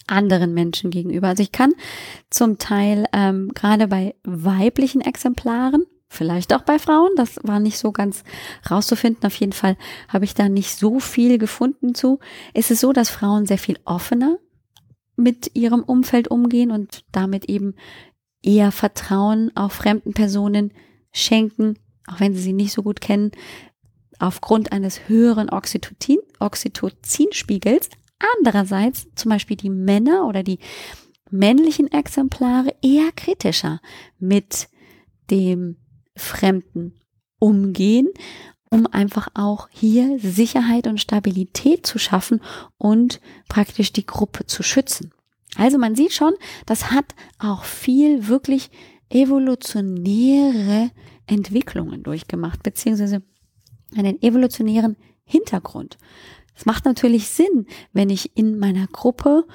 anderen 0.07 0.55
Menschen 0.55 0.91
gegenüber. 0.91 1.29
Also 1.29 1.43
ich 1.43 1.53
kann 1.53 1.75
zum 2.31 2.59
Teil 2.59 3.05
ähm, 3.13 3.51
gerade 3.55 3.89
bei 3.89 4.15
weiblichen 4.25 5.03
Exemplaren, 5.03 5.85
vielleicht 6.09 6.55
auch 6.55 6.63
bei 6.63 6.79
Frauen, 6.79 7.11
das 7.17 7.39
war 7.43 7.61
nicht 7.61 7.79
so 7.79 7.93
ganz 7.93 8.25
rauszufinden. 8.71 9.27
Auf 9.27 9.35
jeden 9.35 9.53
Fall 9.53 9.77
habe 10.09 10.25
ich 10.25 10.35
da 10.35 10.49
nicht 10.49 10.75
so 10.75 11.01
viel 11.01 11.39
gefunden 11.39 11.95
zu. 11.95 12.19
Es 12.55 12.71
ist 12.71 12.81
so, 12.81 12.93
dass 12.93 13.11
Frauen 13.11 13.45
sehr 13.45 13.59
viel 13.59 13.79
offener 13.85 14.39
mit 15.17 15.55
ihrem 15.55 15.83
Umfeld 15.83 16.29
umgehen 16.29 16.71
und 16.71 17.05
damit 17.13 17.47
eben 17.47 17.75
eher 18.43 18.73
Vertrauen 18.73 19.51
auch 19.57 19.73
fremden 19.73 20.15
Personen 20.15 20.73
schenken, 21.13 21.79
auch 22.07 22.21
wenn 22.21 22.35
sie 22.35 22.41
sie 22.41 22.53
nicht 22.53 22.73
so 22.73 22.83
gut 22.83 23.01
kennen, 23.01 23.33
aufgrund 24.19 24.73
eines 24.73 25.09
höheren 25.09 25.51
Oxytocin, 25.51 26.19
Oxytocinspiegels. 26.41 27.89
Andererseits 28.39 29.07
zum 29.15 29.31
Beispiel 29.31 29.57
die 29.57 29.71
Männer 29.71 30.27
oder 30.27 30.43
die 30.43 30.59
männlichen 31.31 31.91
Exemplare 31.93 32.75
eher 32.83 33.13
kritischer 33.15 33.81
mit 34.19 34.69
dem 35.31 35.77
Fremden 36.17 36.95
umgehen, 37.39 38.09
um 38.71 38.87
einfach 38.87 39.29
auch 39.35 39.69
hier 39.71 40.19
Sicherheit 40.19 40.87
und 40.87 41.01
Stabilität 41.01 41.87
zu 41.87 41.99
schaffen 41.99 42.41
und 42.77 43.21
praktisch 43.49 43.93
die 43.93 44.07
Gruppe 44.07 44.47
zu 44.47 44.63
schützen. 44.63 45.13
Also 45.57 45.79
man 45.79 45.95
sieht 45.95 46.13
schon, 46.13 46.35
das 46.67 46.91
hat 46.91 47.15
auch 47.39 47.65
viel 47.65 48.29
wirklich 48.29 48.71
evolutionäre 49.11 50.91
Entwicklungen 51.27 52.03
durchgemacht, 52.03 52.63
beziehungsweise 52.63 53.23
einen 53.97 54.21
evolutionären 54.23 54.97
Hintergrund. 55.25 55.99
Es 56.55 56.67
macht 56.67 56.85
natürlich 56.85 57.29
Sinn, 57.29 57.67
wenn 57.93 58.11
ich 58.11 58.37
in 58.37 58.59
meiner 58.59 58.87
Gruppe 58.89 59.47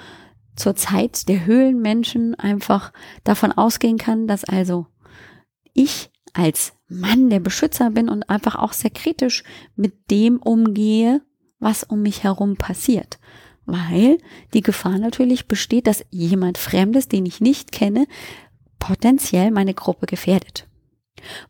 zur 0.56 0.76
Zeit 0.76 1.28
der 1.28 1.46
Höhlenmenschen 1.46 2.36
einfach 2.36 2.94
davon 3.24 3.52
ausgehen 3.52 3.98
kann, 3.98 4.28
dass 4.28 4.44
also 4.44 4.88
ich 5.74 6.12
als 6.34 6.74
Mann 6.88 7.30
der 7.30 7.40
Beschützer 7.40 7.92
bin 7.92 8.10
und 8.10 8.30
einfach 8.30 8.56
auch 8.56 8.74
sehr 8.74 8.92
kritisch 8.92 9.44
mit 9.76 10.12
dem 10.12 10.38
umgehe, 10.38 11.22
was 11.60 11.84
um 11.84 12.02
mich 12.02 12.24
herum 12.24 12.56
passiert 12.56 13.20
weil 13.66 14.18
die 14.54 14.62
Gefahr 14.62 14.98
natürlich 14.98 15.48
besteht, 15.48 15.88
dass 15.88 16.06
jemand 16.10 16.58
Fremdes, 16.58 17.08
den 17.08 17.26
ich 17.26 17.42
nicht 17.42 17.72
kenne, 17.72 18.06
potenziell 18.80 19.52
meine 19.52 19.74
Gruppe 19.74 20.06
gefährdet. 20.06 20.68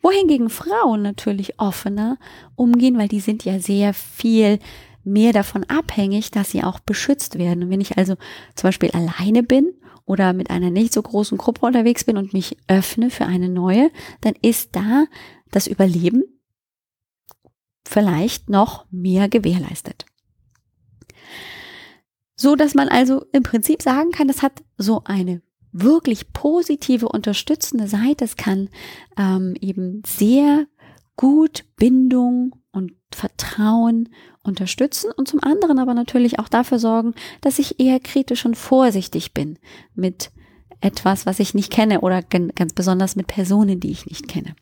Wohingegen 0.01 0.49
Frauen 0.49 1.01
natürlich 1.01 1.59
offener 1.59 2.17
umgehen, 2.55 2.97
weil 2.97 3.07
die 3.07 3.19
sind 3.19 3.43
ja 3.45 3.59
sehr 3.59 3.93
viel 3.93 4.59
mehr 5.03 5.33
davon 5.33 5.63
abhängig, 5.65 6.31
dass 6.31 6.51
sie 6.51 6.63
auch 6.63 6.79
beschützt 6.79 7.37
werden. 7.37 7.63
Und 7.63 7.69
wenn 7.69 7.81
ich 7.81 7.97
also 7.97 8.15
zum 8.55 8.67
Beispiel 8.67 8.91
alleine 8.91 9.43
bin 9.43 9.73
oder 10.05 10.33
mit 10.33 10.49
einer 10.49 10.69
nicht 10.69 10.93
so 10.93 11.01
großen 11.01 11.37
Gruppe 11.37 11.65
unterwegs 11.65 12.03
bin 12.03 12.17
und 12.17 12.33
mich 12.33 12.57
öffne 12.67 13.09
für 13.09 13.25
eine 13.25 13.49
neue, 13.49 13.89
dann 14.21 14.33
ist 14.41 14.75
da 14.75 15.05
das 15.51 15.67
Überleben 15.67 16.23
vielleicht 17.85 18.49
noch 18.49 18.85
mehr 18.91 19.27
gewährleistet. 19.29 20.05
So 22.43 22.57
dass 22.57 22.75
man 22.75 22.89
also 22.89 23.23
im 23.31 23.41
Prinzip 23.41 23.81
sagen 23.81 24.11
kann, 24.11 24.27
das 24.27 24.41
hat 24.41 24.63
so 24.77 25.01
eine 25.05 25.41
wirklich 25.71 26.33
positive, 26.33 27.07
unterstützende 27.07 27.87
Seite. 27.87 28.25
Es 28.25 28.35
kann 28.35 28.67
ähm, 29.17 29.55
eben 29.61 30.01
sehr 30.05 30.67
gut 31.15 31.63
Bindung 31.77 32.53
und 32.73 32.91
Vertrauen 33.15 34.09
unterstützen 34.43 35.09
und 35.15 35.29
zum 35.29 35.41
anderen 35.41 35.79
aber 35.79 35.93
natürlich 35.93 36.37
auch 36.37 36.49
dafür 36.49 36.79
sorgen, 36.79 37.13
dass 37.39 37.59
ich 37.59 37.79
eher 37.79 38.01
kritisch 38.01 38.45
und 38.45 38.57
vorsichtig 38.57 39.33
bin 39.33 39.57
mit 39.95 40.29
etwas, 40.81 41.25
was 41.25 41.39
ich 41.39 41.53
nicht 41.53 41.71
kenne 41.71 42.01
oder 42.01 42.21
ganz 42.21 42.73
besonders 42.73 43.15
mit 43.15 43.27
Personen, 43.27 43.79
die 43.79 43.91
ich 43.91 44.05
nicht 44.05 44.27
kenne. 44.27 44.53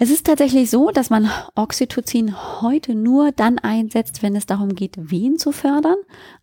Es 0.00 0.10
ist 0.10 0.26
tatsächlich 0.26 0.70
so, 0.70 0.92
dass 0.92 1.10
man 1.10 1.28
Oxytocin 1.56 2.62
heute 2.62 2.94
nur 2.94 3.32
dann 3.32 3.58
einsetzt, 3.58 4.22
wenn 4.22 4.36
es 4.36 4.46
darum 4.46 4.76
geht, 4.76 5.10
Wehen 5.10 5.38
zu 5.38 5.50
fördern. 5.50 5.96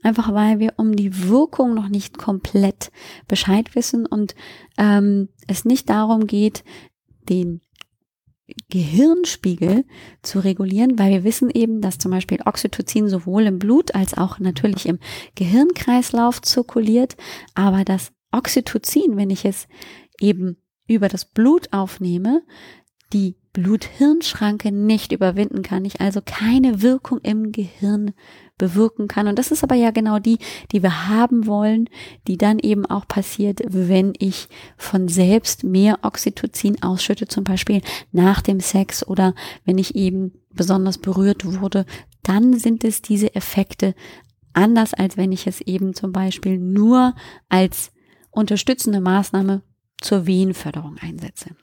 Einfach 0.03 0.33
weil 0.33 0.59
wir 0.59 0.73
um 0.75 0.93
die 0.93 1.29
Wirkung 1.29 1.73
noch 1.73 1.87
nicht 1.87 2.17
komplett 2.17 2.91
Bescheid 3.29 3.73
wissen 3.73 4.05
und 4.05 4.35
ähm, 4.77 5.29
es 5.47 5.63
nicht 5.63 5.89
darum 5.89 6.27
geht, 6.27 6.65
den 7.29 7.61
Gehirnspiegel 8.69 9.85
zu 10.21 10.39
regulieren, 10.39 10.99
weil 10.99 11.11
wir 11.11 11.23
wissen 11.23 11.49
eben, 11.49 11.79
dass 11.79 11.97
zum 11.97 12.11
Beispiel 12.11 12.39
Oxytocin 12.45 13.07
sowohl 13.07 13.43
im 13.43 13.57
Blut 13.57 13.95
als 13.95 14.15
auch 14.17 14.37
natürlich 14.37 14.85
im 14.85 14.99
Gehirnkreislauf 15.35 16.41
zirkuliert, 16.41 17.15
aber 17.53 17.85
das 17.85 18.11
Oxytocin, 18.33 19.15
wenn 19.15 19.29
ich 19.29 19.45
es 19.45 19.69
eben 20.19 20.57
über 20.87 21.07
das 21.07 21.23
Blut 21.23 21.71
aufnehme, 21.71 22.43
die 23.13 23.37
Blut-Hirn-Schranke 23.55 24.73
nicht 24.73 25.13
überwinden 25.13 25.61
kann, 25.61 25.85
ich 25.85 26.01
also 26.01 26.19
keine 26.23 26.81
Wirkung 26.81 27.19
im 27.23 27.53
Gehirn 27.53 28.11
bewirken 28.57 29.07
kann. 29.07 29.27
Und 29.27 29.39
das 29.39 29.49
ist 29.49 29.63
aber 29.63 29.75
ja 29.75 29.91
genau 29.91 30.19
die, 30.19 30.39
die 30.73 30.83
wir 30.83 31.07
haben 31.07 31.47
wollen, 31.47 31.89
die 32.27 32.37
dann 32.37 32.59
eben 32.59 32.85
auch 32.85 33.07
passiert, 33.07 33.61
wenn 33.65 34.13
ich 34.19 34.49
von 34.77 35.07
selbst 35.07 35.63
mehr 35.63 35.99
Oxytocin 36.01 36.83
ausschütte, 36.83 37.27
zum 37.27 37.45
Beispiel 37.45 37.81
nach 38.11 38.41
dem 38.41 38.59
Sex 38.59 39.07
oder 39.07 39.33
wenn 39.63 39.77
ich 39.77 39.95
eben 39.95 40.33
besonders 40.53 40.97
berührt 40.97 41.45
wurde, 41.45 41.85
dann 42.23 42.59
sind 42.59 42.83
es 42.83 43.01
diese 43.01 43.35
Effekte 43.35 43.95
anders, 44.51 44.93
als 44.93 45.15
wenn 45.15 45.31
ich 45.31 45.47
es 45.47 45.61
eben 45.61 45.93
zum 45.93 46.11
Beispiel 46.11 46.57
nur 46.57 47.15
als 47.47 47.93
unterstützende 48.31 48.99
Maßnahme 48.99 49.61
zur 50.01 50.27
Wehenförderung 50.27 50.97
einsetze. 50.99 51.55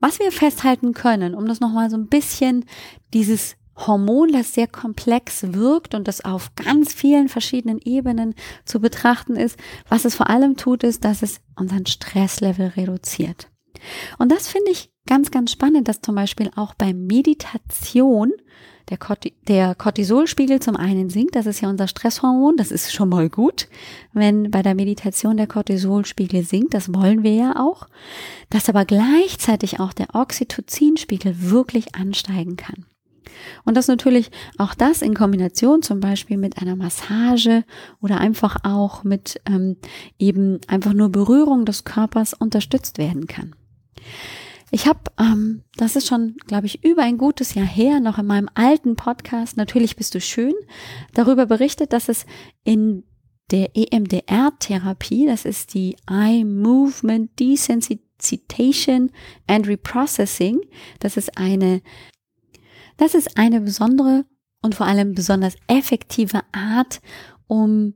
Was 0.00 0.18
wir 0.18 0.32
festhalten 0.32 0.94
können, 0.94 1.34
um 1.34 1.46
das 1.46 1.60
nochmal 1.60 1.90
so 1.90 1.96
ein 1.96 2.06
bisschen 2.06 2.64
dieses 3.12 3.56
Hormon, 3.76 4.32
das 4.32 4.54
sehr 4.54 4.66
komplex 4.66 5.52
wirkt 5.52 5.94
und 5.94 6.08
das 6.08 6.24
auf 6.24 6.54
ganz 6.54 6.92
vielen 6.92 7.28
verschiedenen 7.28 7.78
Ebenen 7.78 8.34
zu 8.64 8.80
betrachten 8.80 9.36
ist, 9.36 9.58
was 9.88 10.04
es 10.04 10.14
vor 10.14 10.28
allem 10.28 10.56
tut, 10.56 10.82
ist, 10.82 11.04
dass 11.04 11.22
es 11.22 11.40
unseren 11.56 11.86
Stresslevel 11.86 12.68
reduziert. 12.68 13.48
Und 14.18 14.30
das 14.30 14.48
finde 14.48 14.70
ich 14.70 14.90
ganz, 15.06 15.30
ganz 15.30 15.52
spannend, 15.52 15.88
dass 15.88 16.00
zum 16.00 16.14
Beispiel 16.14 16.50
auch 16.56 16.74
bei 16.74 16.92
Meditation 16.92 18.32
der, 18.90 18.98
Corti 18.98 19.32
der 19.48 19.74
Cortisolspiegel 19.74 20.60
zum 20.60 20.76
einen 20.76 21.08
sinkt, 21.08 21.36
das 21.36 21.46
ist 21.46 21.60
ja 21.60 21.70
unser 21.70 21.88
Stresshormon, 21.88 22.56
das 22.56 22.70
ist 22.70 22.92
schon 22.92 23.08
mal 23.08 23.28
gut, 23.28 23.68
wenn 24.12 24.50
bei 24.50 24.62
der 24.62 24.74
Meditation 24.74 25.36
der 25.36 25.46
Cortisolspiegel 25.46 26.42
sinkt, 26.42 26.74
das 26.74 26.92
wollen 26.92 27.22
wir 27.22 27.34
ja 27.34 27.56
auch, 27.56 27.88
dass 28.50 28.68
aber 28.68 28.84
gleichzeitig 28.84 29.80
auch 29.80 29.92
der 29.92 30.14
Oxytocinspiegel 30.14 31.50
wirklich 31.50 31.94
ansteigen 31.94 32.56
kann. 32.56 32.86
Und 33.64 33.76
das 33.76 33.88
natürlich 33.88 34.30
auch 34.58 34.74
das 34.74 35.02
in 35.02 35.14
Kombination 35.14 35.82
zum 35.82 36.00
Beispiel 36.00 36.36
mit 36.36 36.60
einer 36.60 36.76
Massage 36.76 37.64
oder 38.00 38.18
einfach 38.18 38.56
auch 38.64 39.04
mit 39.04 39.40
ähm, 39.46 39.76
eben 40.18 40.60
einfach 40.66 40.92
nur 40.92 41.10
Berührung 41.10 41.64
des 41.64 41.84
Körpers 41.84 42.34
unterstützt 42.34 42.98
werden 42.98 43.26
kann. 43.26 43.54
Ich 44.70 44.86
habe, 44.86 45.00
ähm, 45.18 45.62
das 45.76 45.96
ist 45.96 46.06
schon, 46.06 46.36
glaube 46.46 46.66
ich, 46.66 46.84
über 46.84 47.02
ein 47.02 47.18
gutes 47.18 47.54
Jahr 47.54 47.66
her, 47.66 47.98
noch 48.00 48.18
in 48.18 48.26
meinem 48.26 48.48
alten 48.54 48.94
Podcast, 48.94 49.56
natürlich 49.56 49.96
bist 49.96 50.14
du 50.14 50.20
schön, 50.20 50.54
darüber 51.12 51.46
berichtet, 51.46 51.92
dass 51.92 52.08
es 52.08 52.24
in 52.62 53.04
der 53.50 53.70
EMDR-Therapie, 53.74 55.26
das 55.26 55.44
ist 55.44 55.74
die 55.74 55.96
Eye 56.08 56.44
Movement 56.44 57.38
Desensitization 57.40 59.10
and 59.48 59.66
Reprocessing, 59.66 60.60
das 61.00 61.16
ist 61.16 61.36
eine, 61.36 61.82
das 62.96 63.14
ist 63.14 63.36
eine 63.36 63.60
besondere 63.60 64.24
und 64.62 64.76
vor 64.76 64.86
allem 64.86 65.14
besonders 65.14 65.56
effektive 65.66 66.42
Art, 66.52 67.00
um 67.48 67.94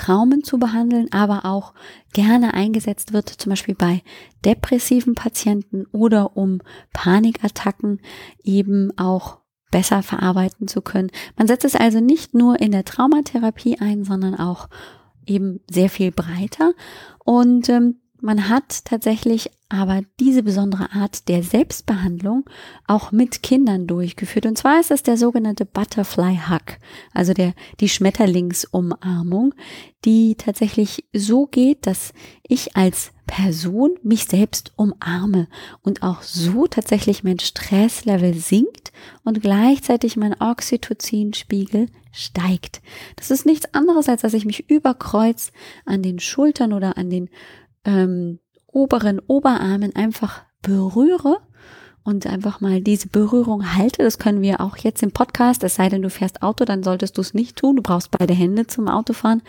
Traumen 0.00 0.42
zu 0.42 0.58
behandeln, 0.58 1.12
aber 1.12 1.44
auch 1.44 1.74
gerne 2.14 2.54
eingesetzt 2.54 3.12
wird, 3.12 3.28
zum 3.28 3.50
Beispiel 3.50 3.74
bei 3.74 4.02
depressiven 4.46 5.14
Patienten 5.14 5.84
oder 5.92 6.38
um 6.38 6.62
Panikattacken 6.94 8.00
eben 8.42 8.96
auch 8.96 9.40
besser 9.70 10.02
verarbeiten 10.02 10.68
zu 10.68 10.80
können. 10.80 11.10
Man 11.36 11.46
setzt 11.46 11.66
es 11.66 11.76
also 11.76 12.00
nicht 12.00 12.32
nur 12.32 12.60
in 12.60 12.72
der 12.72 12.86
Traumatherapie 12.86 13.78
ein, 13.78 14.04
sondern 14.04 14.34
auch 14.34 14.68
eben 15.26 15.60
sehr 15.70 15.90
viel 15.90 16.12
breiter. 16.12 16.72
Und 17.22 17.68
ähm, 17.68 18.00
man 18.22 18.48
hat 18.48 18.84
tatsächlich 18.84 19.50
aber 19.68 20.02
diese 20.18 20.42
besondere 20.42 20.90
Art 20.92 21.28
der 21.28 21.44
Selbstbehandlung 21.44 22.44
auch 22.88 23.12
mit 23.12 23.42
Kindern 23.42 23.86
durchgeführt. 23.86 24.46
Und 24.46 24.58
zwar 24.58 24.80
ist 24.80 24.90
es 24.90 25.04
der 25.04 25.16
sogenannte 25.16 25.64
Butterfly 25.64 26.40
Hug, 26.48 26.78
also 27.14 27.34
der, 27.34 27.54
die 27.78 27.88
Schmetterlingsumarmung, 27.88 29.54
die 30.04 30.34
tatsächlich 30.34 31.04
so 31.12 31.46
geht, 31.46 31.86
dass 31.86 32.12
ich 32.42 32.76
als 32.76 33.12
Person 33.28 33.92
mich 34.02 34.24
selbst 34.24 34.72
umarme 34.74 35.46
und 35.82 36.02
auch 36.02 36.22
so 36.22 36.66
tatsächlich 36.66 37.22
mein 37.22 37.38
Stresslevel 37.38 38.34
sinkt 38.34 38.90
und 39.22 39.40
gleichzeitig 39.40 40.16
mein 40.16 40.34
Oxytocinspiegel 40.40 41.86
steigt. 42.10 42.82
Das 43.14 43.30
ist 43.30 43.46
nichts 43.46 43.72
anderes, 43.72 44.08
als 44.08 44.22
dass 44.22 44.34
ich 44.34 44.46
mich 44.46 44.68
überkreuz 44.68 45.52
an 45.84 46.02
den 46.02 46.18
Schultern 46.18 46.72
oder 46.72 46.98
an 46.98 47.08
den 47.08 47.30
ähm, 47.84 48.40
oberen 48.66 49.20
Oberarmen 49.20 49.94
einfach 49.96 50.42
berühre 50.62 51.38
und 52.02 52.26
einfach 52.26 52.60
mal 52.60 52.80
diese 52.80 53.08
Berührung 53.08 53.74
halte. 53.76 54.02
Das 54.02 54.18
können 54.18 54.42
wir 54.42 54.60
auch 54.60 54.76
jetzt 54.78 55.02
im 55.02 55.12
Podcast, 55.12 55.62
es 55.64 55.74
sei 55.74 55.88
denn, 55.88 56.02
du 56.02 56.10
fährst 56.10 56.42
Auto, 56.42 56.64
dann 56.64 56.82
solltest 56.82 57.16
du 57.16 57.20
es 57.20 57.34
nicht 57.34 57.56
tun. 57.56 57.76
Du 57.76 57.82
brauchst 57.82 58.10
beide 58.10 58.34
Hände 58.34 58.66
zum 58.66 58.88
Autofahren. 58.88 59.42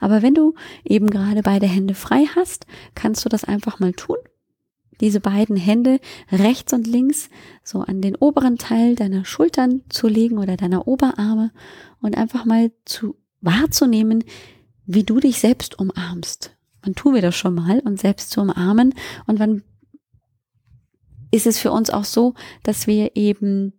Aber 0.00 0.22
wenn 0.22 0.34
du 0.34 0.54
eben 0.84 1.08
gerade 1.08 1.42
beide 1.42 1.66
Hände 1.66 1.94
frei 1.94 2.24
hast, 2.34 2.66
kannst 2.94 3.24
du 3.24 3.28
das 3.28 3.44
einfach 3.44 3.78
mal 3.78 3.92
tun. 3.92 4.16
Diese 5.00 5.20
beiden 5.20 5.56
Hände 5.56 6.00
rechts 6.32 6.72
und 6.72 6.86
links 6.86 7.30
so 7.62 7.80
an 7.80 8.00
den 8.00 8.16
oberen 8.16 8.58
Teil 8.58 8.96
deiner 8.96 9.24
Schultern 9.24 9.82
zu 9.88 10.08
legen 10.08 10.38
oder 10.38 10.56
deiner 10.56 10.88
Oberarme 10.88 11.52
und 12.00 12.16
einfach 12.16 12.44
mal 12.44 12.72
zu 12.84 13.16
wahrzunehmen, 13.40 14.24
wie 14.86 15.04
du 15.04 15.20
dich 15.20 15.38
selbst 15.38 15.78
umarmst 15.78 16.57
wann 16.88 16.94
tun 16.94 17.14
wir 17.14 17.22
das 17.22 17.36
schon 17.36 17.54
mal, 17.54 17.80
uns 17.80 18.00
selbst 18.00 18.30
zu 18.30 18.40
umarmen 18.40 18.94
und 19.26 19.38
wann 19.38 19.62
ist 21.30 21.46
es 21.46 21.58
für 21.58 21.70
uns 21.70 21.90
auch 21.90 22.04
so, 22.04 22.32
dass 22.62 22.86
wir 22.86 23.14
eben 23.14 23.74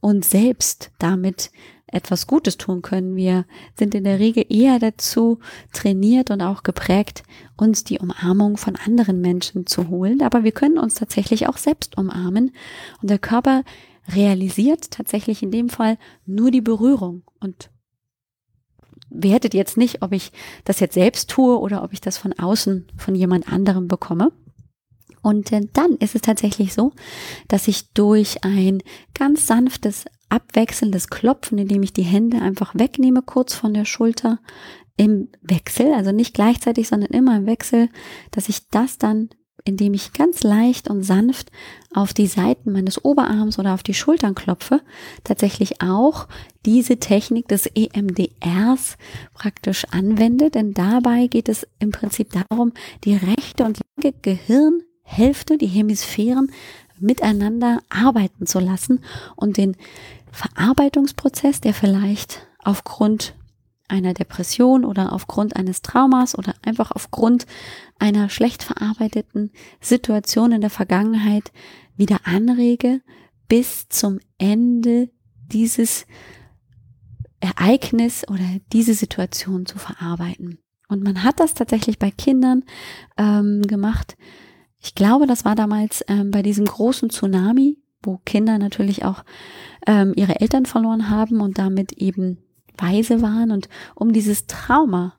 uns 0.00 0.30
selbst 0.30 0.92
damit 1.00 1.50
etwas 1.88 2.28
Gutes 2.28 2.56
tun 2.56 2.80
können. 2.80 3.16
Wir 3.16 3.44
sind 3.76 3.96
in 3.96 4.04
der 4.04 4.20
Regel 4.20 4.46
eher 4.48 4.78
dazu 4.78 5.40
trainiert 5.72 6.30
und 6.30 6.40
auch 6.40 6.62
geprägt, 6.62 7.24
uns 7.56 7.82
die 7.82 7.98
Umarmung 7.98 8.56
von 8.56 8.76
anderen 8.76 9.20
Menschen 9.20 9.66
zu 9.66 9.88
holen. 9.88 10.22
Aber 10.22 10.44
wir 10.44 10.52
können 10.52 10.78
uns 10.78 10.94
tatsächlich 10.94 11.48
auch 11.48 11.58
selbst 11.58 11.98
umarmen. 11.98 12.52
Und 13.02 13.10
der 13.10 13.18
Körper 13.18 13.64
realisiert 14.14 14.92
tatsächlich 14.92 15.42
in 15.42 15.50
dem 15.50 15.68
Fall 15.68 15.98
nur 16.24 16.52
die 16.52 16.62
Berührung. 16.62 17.24
Und 17.40 17.68
wertet 19.14 19.54
jetzt 19.54 19.76
nicht, 19.76 20.02
ob 20.02 20.12
ich 20.12 20.32
das 20.64 20.80
jetzt 20.80 20.94
selbst 20.94 21.30
tue 21.30 21.58
oder 21.58 21.82
ob 21.82 21.92
ich 21.92 22.00
das 22.00 22.18
von 22.18 22.32
außen 22.32 22.86
von 22.96 23.14
jemand 23.14 23.52
anderem 23.52 23.88
bekomme. 23.88 24.32
Und 25.22 25.52
äh, 25.52 25.60
dann 25.72 25.96
ist 25.96 26.14
es 26.14 26.22
tatsächlich 26.22 26.74
so, 26.74 26.92
dass 27.48 27.68
ich 27.68 27.92
durch 27.92 28.44
ein 28.44 28.82
ganz 29.14 29.46
sanftes, 29.46 30.04
abwechselndes 30.28 31.08
Klopfen, 31.08 31.58
indem 31.58 31.82
ich 31.82 31.92
die 31.92 32.02
Hände 32.02 32.42
einfach 32.42 32.74
wegnehme, 32.74 33.22
kurz 33.22 33.54
von 33.54 33.72
der 33.72 33.84
Schulter 33.84 34.40
im 34.96 35.28
Wechsel, 35.40 35.94
also 35.94 36.12
nicht 36.12 36.34
gleichzeitig, 36.34 36.88
sondern 36.88 37.10
immer 37.10 37.36
im 37.36 37.46
Wechsel, 37.46 37.88
dass 38.30 38.48
ich 38.48 38.68
das 38.68 38.98
dann 38.98 39.30
indem 39.64 39.94
ich 39.94 40.12
ganz 40.12 40.42
leicht 40.42 40.88
und 40.88 41.02
sanft 41.02 41.50
auf 41.94 42.12
die 42.12 42.26
Seiten 42.26 42.72
meines 42.72 43.04
Oberarms 43.04 43.58
oder 43.58 43.74
auf 43.74 43.82
die 43.82 43.94
Schultern 43.94 44.34
klopfe, 44.34 44.80
tatsächlich 45.24 45.82
auch 45.82 46.26
diese 46.64 46.98
Technik 46.98 47.48
des 47.48 47.66
EMDRs 47.66 48.96
praktisch 49.34 49.84
anwende, 49.90 50.50
denn 50.50 50.74
dabei 50.74 51.26
geht 51.26 51.48
es 51.48 51.66
im 51.78 51.90
Prinzip 51.90 52.30
darum, 52.32 52.72
die 53.04 53.16
rechte 53.16 53.64
und 53.64 53.80
linke 53.96 54.18
Gehirnhälfte, 54.22 55.58
die 55.58 55.66
Hemisphären 55.66 56.50
miteinander 56.98 57.80
arbeiten 57.88 58.46
zu 58.46 58.60
lassen 58.60 59.00
und 59.36 59.56
den 59.56 59.76
Verarbeitungsprozess, 60.30 61.60
der 61.60 61.74
vielleicht 61.74 62.46
aufgrund 62.62 63.34
einer 63.88 64.14
Depression 64.14 64.84
oder 64.84 65.12
aufgrund 65.12 65.56
eines 65.56 65.82
Traumas 65.82 66.36
oder 66.36 66.54
einfach 66.62 66.92
aufgrund 66.92 67.46
einer 67.98 68.28
schlecht 68.28 68.62
verarbeiteten 68.62 69.50
Situation 69.80 70.52
in 70.52 70.60
der 70.60 70.70
Vergangenheit 70.70 71.52
wieder 71.96 72.20
anrege, 72.24 73.00
bis 73.48 73.88
zum 73.88 74.18
Ende 74.38 75.10
dieses 75.46 76.06
Ereignis 77.40 78.26
oder 78.28 78.44
diese 78.72 78.94
Situation 78.94 79.66
zu 79.66 79.78
verarbeiten. 79.78 80.58
Und 80.88 81.02
man 81.02 81.22
hat 81.22 81.40
das 81.40 81.54
tatsächlich 81.54 81.98
bei 81.98 82.10
Kindern 82.10 82.64
ähm, 83.16 83.62
gemacht. 83.62 84.16
Ich 84.78 84.94
glaube, 84.94 85.26
das 85.26 85.44
war 85.44 85.54
damals 85.54 86.04
ähm, 86.08 86.30
bei 86.30 86.42
diesem 86.42 86.66
großen 86.66 87.10
Tsunami, 87.10 87.78
wo 88.02 88.18
Kinder 88.24 88.58
natürlich 88.58 89.04
auch 89.04 89.24
ähm, 89.86 90.12
ihre 90.16 90.40
Eltern 90.40 90.66
verloren 90.66 91.08
haben 91.08 91.40
und 91.40 91.58
damit 91.58 91.92
eben 91.92 92.38
weise 92.76 93.22
waren 93.22 93.50
und 93.50 93.68
um 93.94 94.12
dieses 94.12 94.46
Trauma 94.46 95.14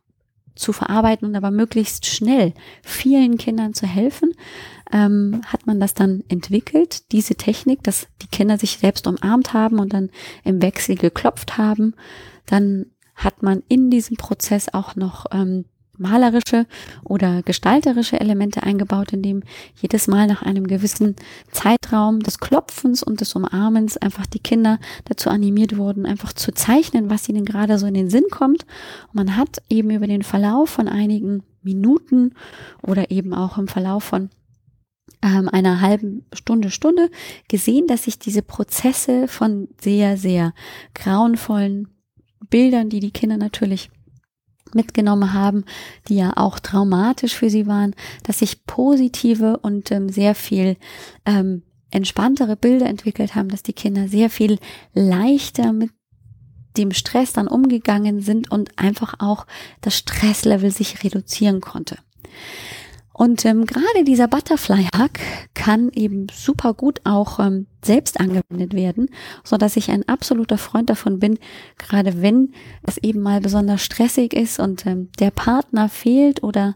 zu 0.55 0.71
verarbeiten 0.71 1.27
und 1.27 1.35
aber 1.35 1.51
möglichst 1.51 2.05
schnell 2.05 2.53
vielen 2.83 3.37
Kindern 3.37 3.73
zu 3.73 3.87
helfen, 3.87 4.33
ähm, 4.91 5.41
hat 5.47 5.65
man 5.65 5.79
das 5.79 5.93
dann 5.93 6.23
entwickelt, 6.27 7.11
diese 7.11 7.35
Technik, 7.35 7.83
dass 7.83 8.07
die 8.21 8.27
Kinder 8.27 8.57
sich 8.57 8.77
selbst 8.77 9.07
umarmt 9.07 9.53
haben 9.53 9.79
und 9.79 9.93
dann 9.93 10.09
im 10.43 10.61
Wechsel 10.61 10.95
geklopft 10.95 11.57
haben. 11.57 11.95
Dann 12.45 12.87
hat 13.15 13.41
man 13.41 13.63
in 13.67 13.89
diesem 13.89 14.17
Prozess 14.17 14.73
auch 14.73 14.95
noch 14.95 15.25
ähm, 15.31 15.65
malerische 15.97 16.65
oder 17.03 17.43
gestalterische 17.43 18.19
Elemente 18.19 18.63
eingebaut, 18.63 19.13
indem 19.13 19.43
jedes 19.75 20.07
Mal 20.07 20.27
nach 20.27 20.41
einem 20.41 20.67
gewissen 20.67 21.15
Zeitraum 21.51 22.21
des 22.21 22.39
Klopfens 22.39 23.03
und 23.03 23.21
des 23.21 23.35
Umarmens 23.35 23.97
einfach 23.97 24.25
die 24.25 24.39
Kinder 24.39 24.79
dazu 25.05 25.29
animiert 25.29 25.77
wurden, 25.77 26.05
einfach 26.05 26.33
zu 26.33 26.51
zeichnen, 26.53 27.09
was 27.09 27.29
ihnen 27.29 27.45
gerade 27.45 27.77
so 27.77 27.85
in 27.85 27.93
den 27.93 28.09
Sinn 28.09 28.25
kommt. 28.31 28.65
Und 29.07 29.15
man 29.15 29.37
hat 29.37 29.61
eben 29.69 29.91
über 29.91 30.07
den 30.07 30.23
Verlauf 30.23 30.69
von 30.69 30.87
einigen 30.87 31.43
Minuten 31.61 32.33
oder 32.81 33.11
eben 33.11 33.33
auch 33.33 33.57
im 33.57 33.67
Verlauf 33.67 34.03
von 34.03 34.29
ähm, 35.21 35.47
einer 35.49 35.81
halben 35.81 36.25
Stunde, 36.33 36.69
Stunde 36.69 37.09
gesehen, 37.47 37.87
dass 37.87 38.03
sich 38.03 38.19
diese 38.19 38.41
Prozesse 38.41 39.27
von 39.27 39.69
sehr, 39.81 40.17
sehr 40.17 40.53
grauenvollen 40.93 41.87
Bildern, 42.49 42.89
die 42.89 42.99
die 42.99 43.11
Kinder 43.11 43.37
natürlich 43.37 43.89
mitgenommen 44.73 45.33
haben, 45.33 45.65
die 46.07 46.15
ja 46.15 46.33
auch 46.35 46.59
traumatisch 46.59 47.35
für 47.35 47.49
sie 47.49 47.67
waren, 47.67 47.95
dass 48.23 48.39
sich 48.39 48.65
positive 48.65 49.57
und 49.57 49.91
ähm, 49.91 50.09
sehr 50.09 50.35
viel 50.35 50.77
ähm, 51.25 51.63
entspanntere 51.91 52.55
Bilder 52.55 52.87
entwickelt 52.87 53.35
haben, 53.35 53.49
dass 53.49 53.63
die 53.63 53.73
Kinder 53.73 54.07
sehr 54.07 54.29
viel 54.29 54.57
leichter 54.93 55.73
mit 55.73 55.91
dem 56.77 56.91
Stress 56.91 57.33
dann 57.33 57.47
umgegangen 57.47 58.21
sind 58.21 58.49
und 58.49 58.79
einfach 58.79 59.15
auch 59.19 59.45
das 59.81 59.95
Stresslevel 59.95 60.71
sich 60.71 61.03
reduzieren 61.03 61.61
konnte. 61.61 61.97
Und 63.13 63.45
ähm, 63.45 63.65
gerade 63.65 64.03
dieser 64.03 64.27
Butterfly 64.27 64.87
Hack 64.95 65.19
kann 65.53 65.91
eben 65.93 66.27
super 66.33 66.73
gut 66.73 66.99
auch 67.03 67.39
ähm, 67.39 67.67
selbst 67.83 68.19
angewendet 68.19 68.73
werden, 68.73 69.09
so 69.43 69.57
dass 69.57 69.77
ich 69.77 69.91
ein 69.91 70.07
absoluter 70.09 70.57
Freund 70.57 70.89
davon 70.89 71.19
bin, 71.19 71.37
gerade 71.77 72.23
wenn 72.23 72.53
es 72.81 72.97
eben 72.97 73.21
mal 73.21 73.39
besonders 73.39 73.83
stressig 73.83 74.33
ist 74.33 74.59
und 74.59 74.87
ähm, 74.87 75.09
der 75.19 75.29
Partner 75.29 75.89
fehlt 75.89 76.41
oder 76.43 76.75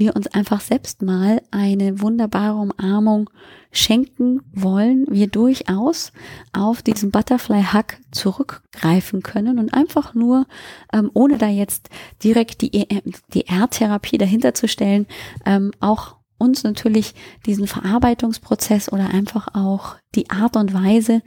wir 0.00 0.16
uns 0.16 0.26
einfach 0.28 0.60
selbst 0.60 1.02
mal 1.02 1.42
eine 1.50 2.00
wunderbare 2.00 2.56
Umarmung 2.56 3.30
schenken 3.70 4.40
wollen, 4.52 5.06
wir 5.08 5.28
durchaus 5.28 6.12
auf 6.52 6.82
diesen 6.82 7.10
Butterfly 7.12 7.66
Hug 7.72 7.98
zurückgreifen 8.10 9.22
können 9.22 9.58
und 9.58 9.72
einfach 9.72 10.14
nur, 10.14 10.46
ähm, 10.92 11.10
ohne 11.14 11.38
da 11.38 11.46
jetzt 11.46 11.90
direkt 12.24 12.62
die, 12.62 12.74
e 12.74 12.86
die 13.34 13.46
R-Therapie 13.46 14.18
dahinter 14.18 14.54
zu 14.54 14.66
stellen, 14.66 15.06
ähm, 15.44 15.70
auch 15.78 16.16
uns 16.38 16.64
natürlich 16.64 17.14
diesen 17.44 17.66
Verarbeitungsprozess 17.66 18.90
oder 18.90 19.10
einfach 19.10 19.54
auch 19.54 19.96
die 20.14 20.30
Art 20.30 20.56
und 20.56 20.72
Weise, 20.72 21.22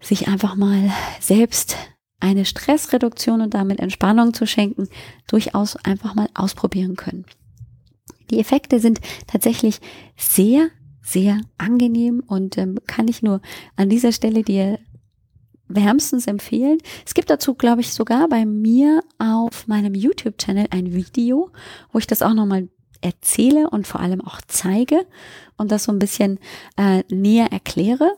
sich 0.00 0.28
einfach 0.28 0.56
mal 0.56 0.90
selbst 1.20 1.76
eine 2.18 2.44
Stressreduktion 2.44 3.40
und 3.40 3.54
damit 3.54 3.78
Entspannung 3.78 4.34
zu 4.34 4.46
schenken, 4.46 4.88
durchaus 5.28 5.76
einfach 5.76 6.14
mal 6.14 6.28
ausprobieren 6.34 6.96
können. 6.96 7.24
Die 8.30 8.38
Effekte 8.38 8.80
sind 8.80 9.00
tatsächlich 9.26 9.80
sehr, 10.16 10.68
sehr 11.02 11.40
angenehm 11.58 12.22
und 12.26 12.58
ähm, 12.58 12.78
kann 12.86 13.08
ich 13.08 13.22
nur 13.22 13.40
an 13.76 13.88
dieser 13.88 14.12
Stelle 14.12 14.42
dir 14.42 14.78
wärmstens 15.68 16.26
empfehlen. 16.26 16.78
Es 17.06 17.14
gibt 17.14 17.30
dazu, 17.30 17.54
glaube 17.54 17.80
ich, 17.80 17.92
sogar 17.92 18.28
bei 18.28 18.44
mir 18.44 19.02
auf 19.18 19.66
meinem 19.66 19.94
YouTube-Channel 19.94 20.66
ein 20.70 20.92
Video, 20.92 21.50
wo 21.92 21.98
ich 21.98 22.06
das 22.06 22.22
auch 22.22 22.34
nochmal 22.34 22.68
erzähle 23.00 23.68
und 23.70 23.86
vor 23.86 24.00
allem 24.00 24.20
auch 24.20 24.40
zeige 24.46 25.06
und 25.56 25.70
das 25.70 25.84
so 25.84 25.92
ein 25.92 25.98
bisschen 25.98 26.38
äh, 26.76 27.02
näher 27.10 27.52
erkläre, 27.52 28.16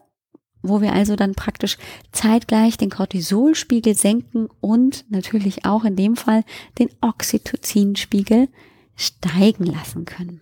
wo 0.62 0.80
wir 0.80 0.92
also 0.92 1.16
dann 1.16 1.34
praktisch 1.34 1.76
zeitgleich 2.12 2.76
den 2.76 2.90
Cortisolspiegel 2.90 3.94
senken 3.94 4.48
und 4.60 5.04
natürlich 5.10 5.64
auch 5.64 5.84
in 5.84 5.96
dem 5.96 6.16
Fall 6.16 6.44
den 6.78 6.88
Oxytocinspiegel 7.00 8.48
steigen 8.96 9.66
lassen 9.66 10.04
können. 10.04 10.40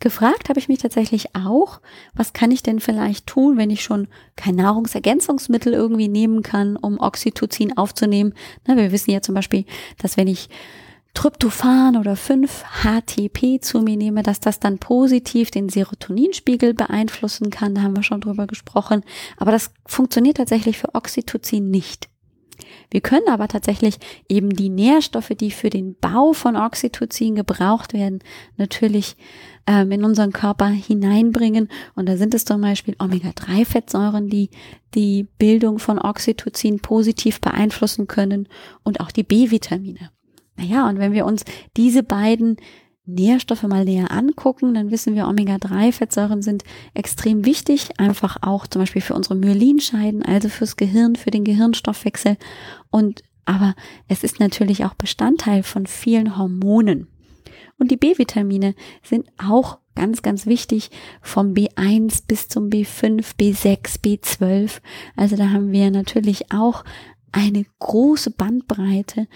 Gefragt 0.00 0.48
habe 0.48 0.58
ich 0.58 0.68
mich 0.68 0.78
tatsächlich 0.78 1.36
auch, 1.36 1.80
was 2.14 2.32
kann 2.32 2.50
ich 2.50 2.62
denn 2.62 2.80
vielleicht 2.80 3.26
tun, 3.26 3.58
wenn 3.58 3.68
ich 3.68 3.82
schon 3.82 4.08
kein 4.34 4.54
Nahrungsergänzungsmittel 4.54 5.74
irgendwie 5.74 6.08
nehmen 6.08 6.42
kann, 6.42 6.76
um 6.76 6.98
Oxytocin 6.98 7.76
aufzunehmen. 7.76 8.32
Na, 8.66 8.76
wir 8.76 8.92
wissen 8.92 9.10
ja 9.10 9.20
zum 9.20 9.34
Beispiel, 9.34 9.66
dass 9.98 10.16
wenn 10.16 10.26
ich 10.26 10.48
Tryptophan 11.12 11.96
oder 11.96 12.14
5-HTP 12.14 13.60
zu 13.60 13.80
mir 13.80 13.96
nehme, 13.96 14.22
dass 14.22 14.40
das 14.40 14.60
dann 14.60 14.78
positiv 14.78 15.50
den 15.50 15.68
Serotoninspiegel 15.68 16.72
beeinflussen 16.72 17.50
kann. 17.50 17.74
Da 17.74 17.82
haben 17.82 17.96
wir 17.96 18.02
schon 18.02 18.20
drüber 18.20 18.46
gesprochen. 18.46 19.02
Aber 19.36 19.50
das 19.50 19.72
funktioniert 19.86 20.36
tatsächlich 20.36 20.78
für 20.78 20.94
Oxytocin 20.94 21.70
nicht. 21.70 22.08
Wir 22.90 23.00
können 23.00 23.28
aber 23.28 23.48
tatsächlich 23.48 23.98
eben 24.28 24.50
die 24.50 24.68
Nährstoffe, 24.68 25.32
die 25.38 25.50
für 25.50 25.70
den 25.70 25.96
Bau 25.96 26.32
von 26.32 26.56
Oxytocin 26.56 27.36
gebraucht 27.36 27.92
werden, 27.92 28.18
natürlich 28.56 29.16
ähm, 29.66 29.92
in 29.92 30.04
unseren 30.04 30.32
Körper 30.32 30.66
hineinbringen. 30.66 31.68
Und 31.94 32.08
da 32.08 32.16
sind 32.16 32.34
es 32.34 32.44
zum 32.44 32.60
Beispiel 32.60 32.96
Omega-3-Fettsäuren, 32.98 34.28
die 34.28 34.50
die 34.94 35.28
Bildung 35.38 35.78
von 35.78 35.98
Oxytocin 35.98 36.80
positiv 36.80 37.40
beeinflussen 37.40 38.08
können 38.08 38.48
und 38.82 39.00
auch 39.00 39.12
die 39.12 39.22
B-Vitamine. 39.22 40.10
Naja, 40.56 40.88
und 40.88 40.98
wenn 40.98 41.12
wir 41.12 41.24
uns 41.24 41.44
diese 41.76 42.02
beiden 42.02 42.56
Nährstoffe 43.14 43.62
mal 43.62 43.84
näher 43.84 44.10
angucken, 44.10 44.74
dann 44.74 44.90
wissen 44.90 45.14
wir, 45.14 45.28
Omega-3-Fettsäuren 45.28 46.42
sind 46.42 46.64
extrem 46.94 47.44
wichtig, 47.44 47.98
einfach 47.98 48.38
auch 48.42 48.66
zum 48.66 48.82
Beispiel 48.82 49.02
für 49.02 49.14
unsere 49.14 49.34
Myelinscheiden, 49.34 50.22
also 50.22 50.48
fürs 50.48 50.76
Gehirn, 50.76 51.16
für 51.16 51.30
den 51.30 51.44
Gehirnstoffwechsel. 51.44 52.36
Und 52.90 53.22
aber 53.44 53.74
es 54.06 54.22
ist 54.22 54.38
natürlich 54.38 54.84
auch 54.84 54.94
Bestandteil 54.94 55.62
von 55.62 55.86
vielen 55.86 56.36
Hormonen. 56.36 57.08
Und 57.78 57.90
die 57.90 57.96
B-Vitamine 57.96 58.74
sind 59.02 59.26
auch 59.38 59.78
ganz, 59.94 60.22
ganz 60.22 60.46
wichtig 60.46 60.90
vom 61.20 61.54
B1 61.54 62.24
bis 62.28 62.48
zum 62.48 62.68
B5, 62.68 63.36
B6, 63.38 64.00
B12. 64.02 64.80
Also 65.16 65.36
da 65.36 65.50
haben 65.50 65.72
wir 65.72 65.90
natürlich 65.90 66.52
auch 66.52 66.84
eine 67.32 67.64
große 67.78 68.30
Bandbreite 68.30 69.26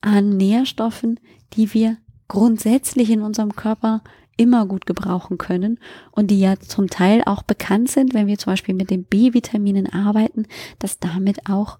an 0.00 0.36
Nährstoffen, 0.36 1.20
die 1.54 1.72
wir 1.74 1.96
grundsätzlich 2.32 3.10
in 3.10 3.20
unserem 3.20 3.54
Körper 3.54 4.02
immer 4.38 4.64
gut 4.64 4.86
gebrauchen 4.86 5.36
können 5.36 5.78
und 6.12 6.30
die 6.30 6.40
ja 6.40 6.58
zum 6.58 6.88
Teil 6.88 7.22
auch 7.26 7.42
bekannt 7.42 7.90
sind, 7.90 8.14
wenn 8.14 8.26
wir 8.26 8.38
zum 8.38 8.54
Beispiel 8.54 8.74
mit 8.74 8.88
den 8.88 9.04
B-Vitaminen 9.04 9.92
arbeiten, 9.92 10.46
dass 10.78 10.98
damit 10.98 11.50
auch 11.50 11.78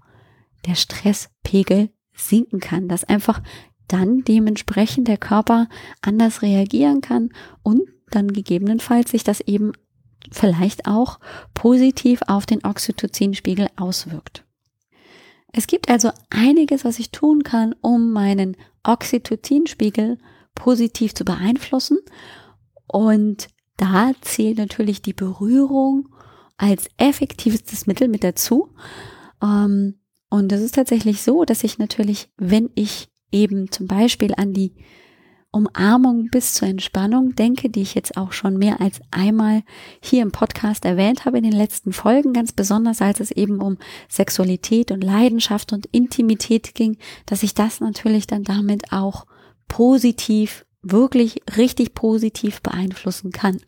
der 0.67 0.75
Stresspegel 0.75 1.88
sinken 2.15 2.61
kann, 2.61 2.87
dass 2.87 3.03
einfach 3.03 3.41
dann 3.88 4.25
dementsprechend 4.25 5.09
der 5.09 5.17
Körper 5.17 5.71
anders 6.03 6.43
reagieren 6.43 7.01
kann 7.01 7.31
und 7.62 7.81
dann 8.11 8.31
gegebenenfalls 8.35 9.12
sich 9.12 9.25
das 9.25 9.41
eben 9.41 9.73
vielleicht 10.31 10.87
auch 10.87 11.19
positiv 11.55 12.21
auf 12.27 12.45
den 12.45 12.62
Oxytocinspiegel 12.62 13.69
auswirkt. 13.77 14.45
Es 15.51 15.67
gibt 15.67 15.88
also 15.88 16.11
einiges, 16.29 16.85
was 16.85 16.99
ich 16.99 17.11
tun 17.11 17.43
kann, 17.43 17.75
um 17.81 18.12
meinen 18.12 18.55
Oxytocinspiegel 18.85 20.19
positiv 20.55 21.15
zu 21.15 21.25
beeinflussen. 21.25 21.99
Und 22.87 23.49
da 23.77 24.12
zählt 24.21 24.59
natürlich 24.59 25.03
die 25.03 25.15
Berührung 25.15 26.09
als 26.57 26.88
effektivstes 26.97 27.87
Mittel 27.87 28.09
mit 28.09 28.23
dazu. 28.23 28.75
Ähm, 29.43 30.01
und 30.29 30.53
es 30.53 30.61
ist 30.61 30.75
tatsächlich 30.75 31.23
so, 31.23 31.45
dass 31.45 31.65
ich 31.65 31.79
natürlich, 31.79 32.31
wenn 32.37 32.71
ich 32.75 33.09
eben 33.33 33.71
zum 33.71 33.87
Beispiel 33.87 34.35
an 34.37 34.53
die 34.53 34.75
Umarmung 35.51 36.29
bis 36.31 36.55
zur 36.55 36.69
Entspannung 36.69 37.35
denke, 37.35 37.69
die 37.69 37.83
ich 37.83 37.95
jetzt 37.95 38.17
auch 38.17 38.33
schon 38.33 38.57
mehr 38.57 38.81
als 38.81 39.01
einmal 39.11 39.62
hier 40.01 40.23
im 40.23 40.33
Podcast 40.33 40.87
erwähnt 40.87 41.27
habe 41.27 41.37
in 41.37 41.45
den 41.45 41.53
letzten 41.53 41.93
Folgen, 41.93 42.33
ganz 42.33 42.53
besonders 42.53 43.03
als 43.03 43.21
es 43.21 43.31
eben 43.31 43.61
um 43.61 43.77
Sexualität 44.09 44.91
und 44.91 45.05
Leidenschaft 45.05 45.75
und 45.75 45.87
Intimität 45.87 46.75
ging, 46.75 46.97
dass 47.27 47.43
ich 47.43 47.53
das 47.53 47.81
natürlich 47.81 48.27
dann 48.27 48.45
damit 48.45 48.93
auch 48.93 49.27
positiv, 49.68 50.64
wirklich 50.83 51.42
richtig 51.57 51.94
positiv 51.94 52.61
beeinflussen 52.61 53.31
kann. 53.33 53.59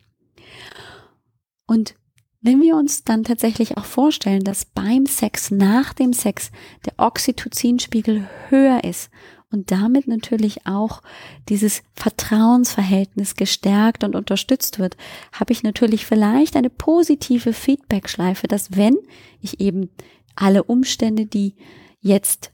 Und 1.67 1.95
wenn 2.41 2.61
wir 2.61 2.77
uns 2.77 3.05
dann 3.05 3.25
tatsächlich 3.25 3.79
auch 3.79 3.87
vorstellen, 3.87 4.45
dass 4.45 4.67
beim 4.67 5.07
Sex, 5.07 5.51
nach 5.51 5.95
dem 5.95 6.13
Sex, 6.13 6.51
der 6.85 6.93
Oxytocinspiegel 6.99 8.29
höher 8.51 8.85
ist 8.85 9.09
und 9.51 9.71
damit 9.71 10.09
natürlich 10.09 10.67
auch 10.67 11.01
dieses 11.49 11.83
Vertrauensverhältnis 11.95 13.37
gestärkt 13.37 14.05
und 14.05 14.15
unterstützt 14.15 14.79
wird, 14.79 14.99
habe 15.33 15.55
ich 15.55 15.63
natürlich 15.63 16.05
vielleicht 16.05 16.55
eine 16.57 16.69
positive 16.69 17.55
Feedbackschleife, 17.55 18.47
dass 18.47 18.77
wenn 18.77 18.97
ich 19.41 19.61
eben 19.61 19.89
alle 20.35 20.65
Umstände, 20.65 21.25
die 21.25 21.55
jetzt 22.01 22.53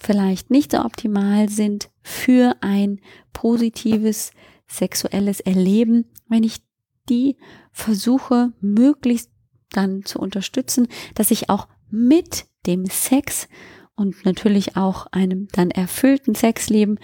vielleicht 0.00 0.50
nicht 0.50 0.72
so 0.72 0.80
optimal 0.80 1.48
sind 1.48 1.90
für 2.02 2.56
ein 2.60 3.00
positives 3.32 4.32
sexuelles 4.66 5.40
Erleben, 5.40 6.06
wenn 6.28 6.42
ich 6.42 6.62
die 7.08 7.36
versuche 7.72 8.52
möglichst 8.60 9.30
dann 9.70 10.04
zu 10.04 10.18
unterstützen, 10.18 10.88
dass 11.14 11.30
ich 11.30 11.50
auch 11.50 11.68
mit 11.90 12.46
dem 12.66 12.86
Sex 12.86 13.48
und 13.94 14.24
natürlich 14.24 14.76
auch 14.76 15.06
einem 15.08 15.48
dann 15.52 15.70
erfüllten 15.70 16.34
Sexleben 16.34 16.98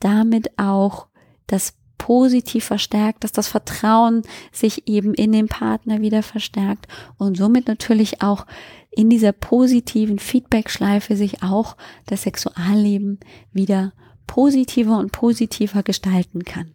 damit 0.00 0.58
auch 0.58 1.08
das 1.46 1.74
positiv 1.98 2.64
verstärkt, 2.64 3.24
dass 3.24 3.32
das 3.32 3.48
Vertrauen 3.48 4.22
sich 4.52 4.88
eben 4.88 5.12
in 5.12 5.32
den 5.32 5.48
Partner 5.48 6.00
wieder 6.00 6.22
verstärkt 6.22 6.88
und 7.18 7.36
somit 7.36 7.68
natürlich 7.68 8.22
auch 8.22 8.46
in 8.90 9.08
dieser 9.08 9.32
positiven 9.32 10.18
Feedback-Schleife 10.18 11.16
sich 11.16 11.42
auch 11.42 11.76
das 12.06 12.22
Sexualleben 12.22 13.20
wieder 13.52 13.92
positiver 14.26 14.98
und 14.98 15.12
positiver 15.12 15.82
gestalten 15.82 16.44
kann. 16.44 16.74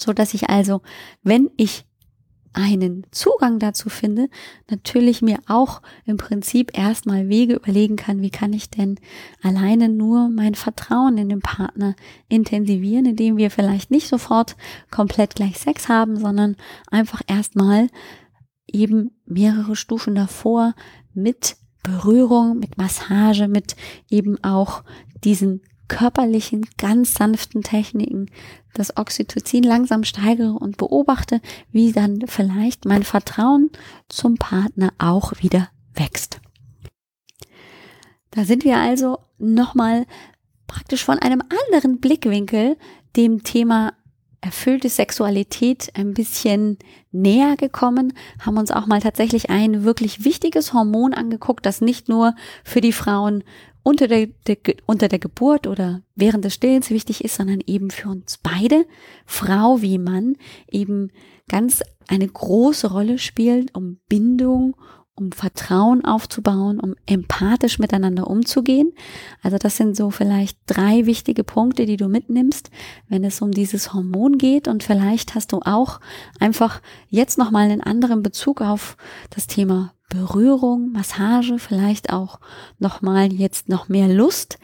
So 0.00 0.12
dass 0.12 0.34
ich 0.34 0.48
also, 0.48 0.82
wenn 1.22 1.50
ich 1.56 1.84
einen 2.52 3.06
Zugang 3.10 3.58
dazu 3.58 3.88
finde, 3.88 4.28
natürlich 4.70 5.22
mir 5.22 5.38
auch 5.46 5.82
im 6.06 6.16
Prinzip 6.16 6.76
erstmal 6.76 7.28
Wege 7.28 7.54
überlegen 7.54 7.96
kann, 7.96 8.20
wie 8.20 8.30
kann 8.30 8.52
ich 8.52 8.70
denn 8.70 8.98
alleine 9.42 9.88
nur 9.88 10.28
mein 10.28 10.54
Vertrauen 10.54 11.18
in 11.18 11.28
den 11.28 11.40
Partner 11.40 11.94
intensivieren, 12.28 13.06
indem 13.06 13.36
wir 13.36 13.50
vielleicht 13.50 13.90
nicht 13.90 14.08
sofort 14.08 14.56
komplett 14.90 15.36
gleich 15.36 15.58
Sex 15.58 15.88
haben, 15.88 16.18
sondern 16.18 16.56
einfach 16.90 17.22
erstmal 17.26 17.88
eben 18.72 19.10
mehrere 19.26 19.76
Stufen 19.76 20.14
davor 20.14 20.74
mit 21.14 21.56
Berührung, 21.82 22.58
mit 22.58 22.76
Massage, 22.78 23.48
mit 23.48 23.76
eben 24.10 24.42
auch 24.44 24.84
diesen 25.24 25.62
körperlichen, 25.88 26.66
ganz 26.76 27.14
sanften 27.14 27.62
Techniken 27.62 28.30
das 28.74 28.96
Oxytocin 28.96 29.64
langsam 29.64 30.04
steigere 30.04 30.52
und 30.52 30.76
beobachte, 30.76 31.40
wie 31.72 31.92
dann 31.92 32.24
vielleicht 32.26 32.84
mein 32.84 33.02
Vertrauen 33.02 33.70
zum 34.08 34.36
Partner 34.36 34.92
auch 34.98 35.32
wieder 35.40 35.68
wächst. 35.94 36.40
Da 38.30 38.44
sind 38.44 38.64
wir 38.64 38.76
also 38.76 39.18
nochmal 39.38 40.06
praktisch 40.66 41.04
von 41.04 41.18
einem 41.18 41.42
anderen 41.70 41.98
Blickwinkel 41.98 42.76
dem 43.16 43.42
Thema 43.42 43.94
erfüllte 44.40 44.88
Sexualität 44.88 45.90
ein 45.94 46.14
bisschen 46.14 46.78
näher 47.10 47.56
gekommen, 47.56 48.12
haben 48.40 48.56
uns 48.56 48.70
auch 48.70 48.86
mal 48.86 49.00
tatsächlich 49.00 49.50
ein 49.50 49.84
wirklich 49.84 50.24
wichtiges 50.24 50.72
Hormon 50.72 51.14
angeguckt, 51.14 51.66
das 51.66 51.80
nicht 51.80 52.08
nur 52.08 52.34
für 52.62 52.80
die 52.80 52.92
Frauen 52.92 53.42
unter 53.82 54.06
der, 54.06 54.26
der, 54.46 54.58
unter 54.86 55.08
der 55.08 55.18
Geburt 55.18 55.66
oder 55.66 56.02
während 56.14 56.44
des 56.44 56.54
Stillens 56.54 56.90
wichtig 56.90 57.24
ist, 57.24 57.36
sondern 57.36 57.60
eben 57.66 57.90
für 57.90 58.08
uns 58.08 58.38
beide, 58.38 58.84
Frau 59.24 59.80
wie 59.80 59.98
Mann, 59.98 60.36
eben 60.70 61.10
ganz 61.48 61.82
eine 62.06 62.28
große 62.28 62.90
Rolle 62.90 63.18
spielt, 63.18 63.74
um 63.74 63.98
Bindung, 64.08 64.76
um 65.18 65.32
Vertrauen 65.32 66.04
aufzubauen, 66.04 66.80
um 66.80 66.94
empathisch 67.06 67.78
miteinander 67.78 68.28
umzugehen. 68.28 68.92
Also 69.42 69.58
das 69.58 69.76
sind 69.76 69.96
so 69.96 70.10
vielleicht 70.10 70.58
drei 70.66 71.06
wichtige 71.06 71.44
Punkte, 71.44 71.86
die 71.86 71.96
du 71.96 72.08
mitnimmst, 72.08 72.70
wenn 73.08 73.24
es 73.24 73.42
um 73.42 73.50
dieses 73.50 73.92
Hormon 73.92 74.38
geht. 74.38 74.68
Und 74.68 74.82
vielleicht 74.82 75.34
hast 75.34 75.52
du 75.52 75.60
auch 75.64 76.00
einfach 76.38 76.80
jetzt 77.08 77.38
nochmal 77.38 77.64
einen 77.64 77.82
anderen 77.82 78.22
Bezug 78.22 78.60
auf 78.60 78.96
das 79.30 79.46
Thema 79.46 79.92
Berührung, 80.08 80.92
Massage, 80.92 81.58
vielleicht 81.58 82.12
auch 82.12 82.40
nochmal 82.78 83.32
jetzt 83.32 83.68
noch 83.68 83.88
mehr 83.88 84.08
Lust, 84.08 84.58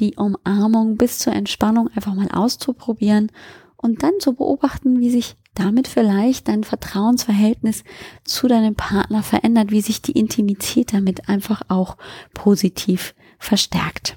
die 0.00 0.14
Umarmung 0.16 0.96
bis 0.96 1.18
zur 1.18 1.32
Entspannung 1.32 1.88
einfach 1.94 2.14
mal 2.14 2.28
auszuprobieren 2.32 3.30
und 3.76 4.02
dann 4.02 4.12
zu 4.20 4.34
beobachten, 4.34 5.00
wie 5.00 5.10
sich 5.10 5.36
damit 5.54 5.88
vielleicht 5.88 6.48
dein 6.48 6.64
Vertrauensverhältnis 6.64 7.82
zu 8.24 8.46
deinem 8.46 8.74
Partner 8.74 9.22
verändert, 9.22 9.70
wie 9.70 9.80
sich 9.80 10.02
die 10.02 10.12
Intimität 10.12 10.92
damit 10.92 11.28
einfach 11.28 11.62
auch 11.68 11.96
positiv 12.34 13.14
verstärkt. 13.38 14.16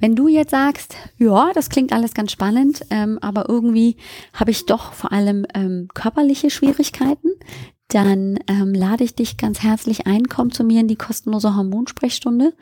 Wenn 0.00 0.16
du 0.16 0.28
jetzt 0.28 0.50
sagst, 0.50 0.96
ja, 1.18 1.52
das 1.54 1.68
klingt 1.68 1.92
alles 1.92 2.14
ganz 2.14 2.32
spannend, 2.32 2.84
ähm, 2.90 3.18
aber 3.20 3.48
irgendwie 3.48 3.96
habe 4.32 4.50
ich 4.50 4.66
doch 4.66 4.92
vor 4.92 5.12
allem 5.12 5.46
ähm, 5.54 5.88
körperliche 5.94 6.50
Schwierigkeiten, 6.50 7.28
dann 7.88 8.38
ähm, 8.48 8.72
lade 8.72 9.04
ich 9.04 9.14
dich 9.14 9.36
ganz 9.36 9.62
herzlich 9.62 10.06
ein, 10.06 10.24
komm 10.28 10.50
zu 10.50 10.64
mir 10.64 10.80
in 10.80 10.88
die 10.88 10.96
kostenlose 10.96 11.54
Hormonsprechstunde. 11.54 12.54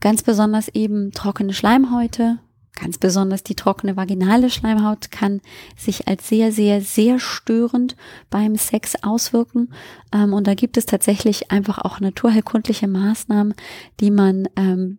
Ganz 0.00 0.22
besonders 0.22 0.68
eben 0.68 1.12
trockene 1.12 1.54
Schleimhäute, 1.54 2.38
ganz 2.74 2.98
besonders 2.98 3.42
die 3.42 3.54
trockene 3.54 3.96
vaginale 3.96 4.50
Schleimhaut 4.50 5.10
kann 5.10 5.40
sich 5.76 6.08
als 6.08 6.28
sehr, 6.28 6.52
sehr, 6.52 6.80
sehr 6.80 7.18
störend 7.18 7.96
beim 8.30 8.56
Sex 8.56 8.94
auswirken. 9.02 9.72
Ähm, 10.12 10.32
und 10.32 10.46
da 10.46 10.54
gibt 10.54 10.76
es 10.76 10.86
tatsächlich 10.86 11.50
einfach 11.50 11.78
auch 11.78 12.00
naturheilkundliche 12.00 12.88
Maßnahmen, 12.88 13.54
die 14.00 14.10
man 14.10 14.48
ähm, 14.56 14.98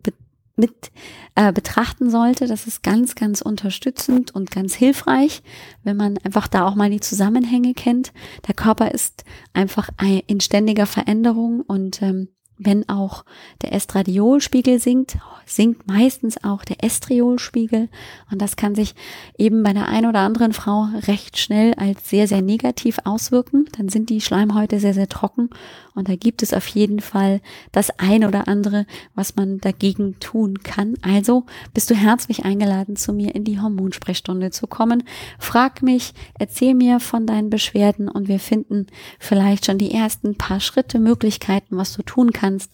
mit 0.56 0.90
äh, 1.34 1.52
betrachten 1.52 2.10
sollte. 2.10 2.46
Das 2.46 2.66
ist 2.66 2.82
ganz, 2.82 3.14
ganz 3.14 3.42
unterstützend 3.42 4.34
und 4.34 4.50
ganz 4.50 4.74
hilfreich, 4.74 5.42
wenn 5.84 5.98
man 5.98 6.16
einfach 6.24 6.48
da 6.48 6.66
auch 6.66 6.74
mal 6.74 6.88
die 6.88 7.00
Zusammenhänge 7.00 7.74
kennt. 7.74 8.12
Der 8.48 8.54
Körper 8.54 8.92
ist 8.92 9.24
einfach 9.52 9.90
in 10.26 10.40
ständiger 10.40 10.86
Veränderung 10.86 11.60
und 11.60 12.00
ähm, 12.00 12.28
wenn 12.58 12.88
auch 12.88 13.24
der 13.62 13.72
Estradiolspiegel 13.72 14.78
sinkt, 14.78 15.18
sinkt 15.44 15.86
meistens 15.86 16.42
auch 16.42 16.64
der 16.64 16.82
Estriolspiegel. 16.82 17.88
Und 18.30 18.42
das 18.42 18.56
kann 18.56 18.74
sich 18.74 18.94
eben 19.36 19.62
bei 19.62 19.72
der 19.72 19.88
einen 19.88 20.06
oder 20.06 20.20
anderen 20.20 20.52
Frau 20.52 20.88
recht 21.06 21.38
schnell 21.38 21.74
als 21.74 22.08
sehr, 22.08 22.26
sehr 22.26 22.42
negativ 22.42 22.98
auswirken. 23.04 23.66
Dann 23.76 23.88
sind 23.88 24.10
die 24.10 24.20
Schleimhäute 24.20 24.80
sehr, 24.80 24.94
sehr 24.94 25.08
trocken. 25.08 25.50
Und 25.94 26.08
da 26.08 26.16
gibt 26.16 26.42
es 26.42 26.52
auf 26.52 26.66
jeden 26.66 27.00
Fall 27.00 27.40
das 27.72 27.90
ein 27.98 28.24
oder 28.24 28.48
andere, 28.48 28.86
was 29.14 29.36
man 29.36 29.58
dagegen 29.58 30.18
tun 30.18 30.62
kann. 30.62 30.94
Also 31.02 31.44
bist 31.74 31.90
du 31.90 31.94
herzlich 31.94 32.44
eingeladen, 32.44 32.96
zu 32.96 33.12
mir 33.12 33.34
in 33.34 33.44
die 33.44 33.60
Hormonsprechstunde 33.60 34.50
zu 34.50 34.66
kommen. 34.66 35.04
Frag 35.38 35.82
mich, 35.82 36.12
erzähl 36.38 36.74
mir 36.74 37.00
von 37.00 37.26
deinen 37.26 37.50
Beschwerden 37.50 38.08
und 38.08 38.28
wir 38.28 38.40
finden 38.40 38.86
vielleicht 39.18 39.66
schon 39.66 39.78
die 39.78 39.92
ersten 39.92 40.36
paar 40.36 40.60
Schritte, 40.60 40.98
Möglichkeiten, 40.98 41.76
was 41.76 41.94
du 41.94 42.02
tun 42.02 42.32
kannst 42.32 42.45
kannst. 42.46 42.70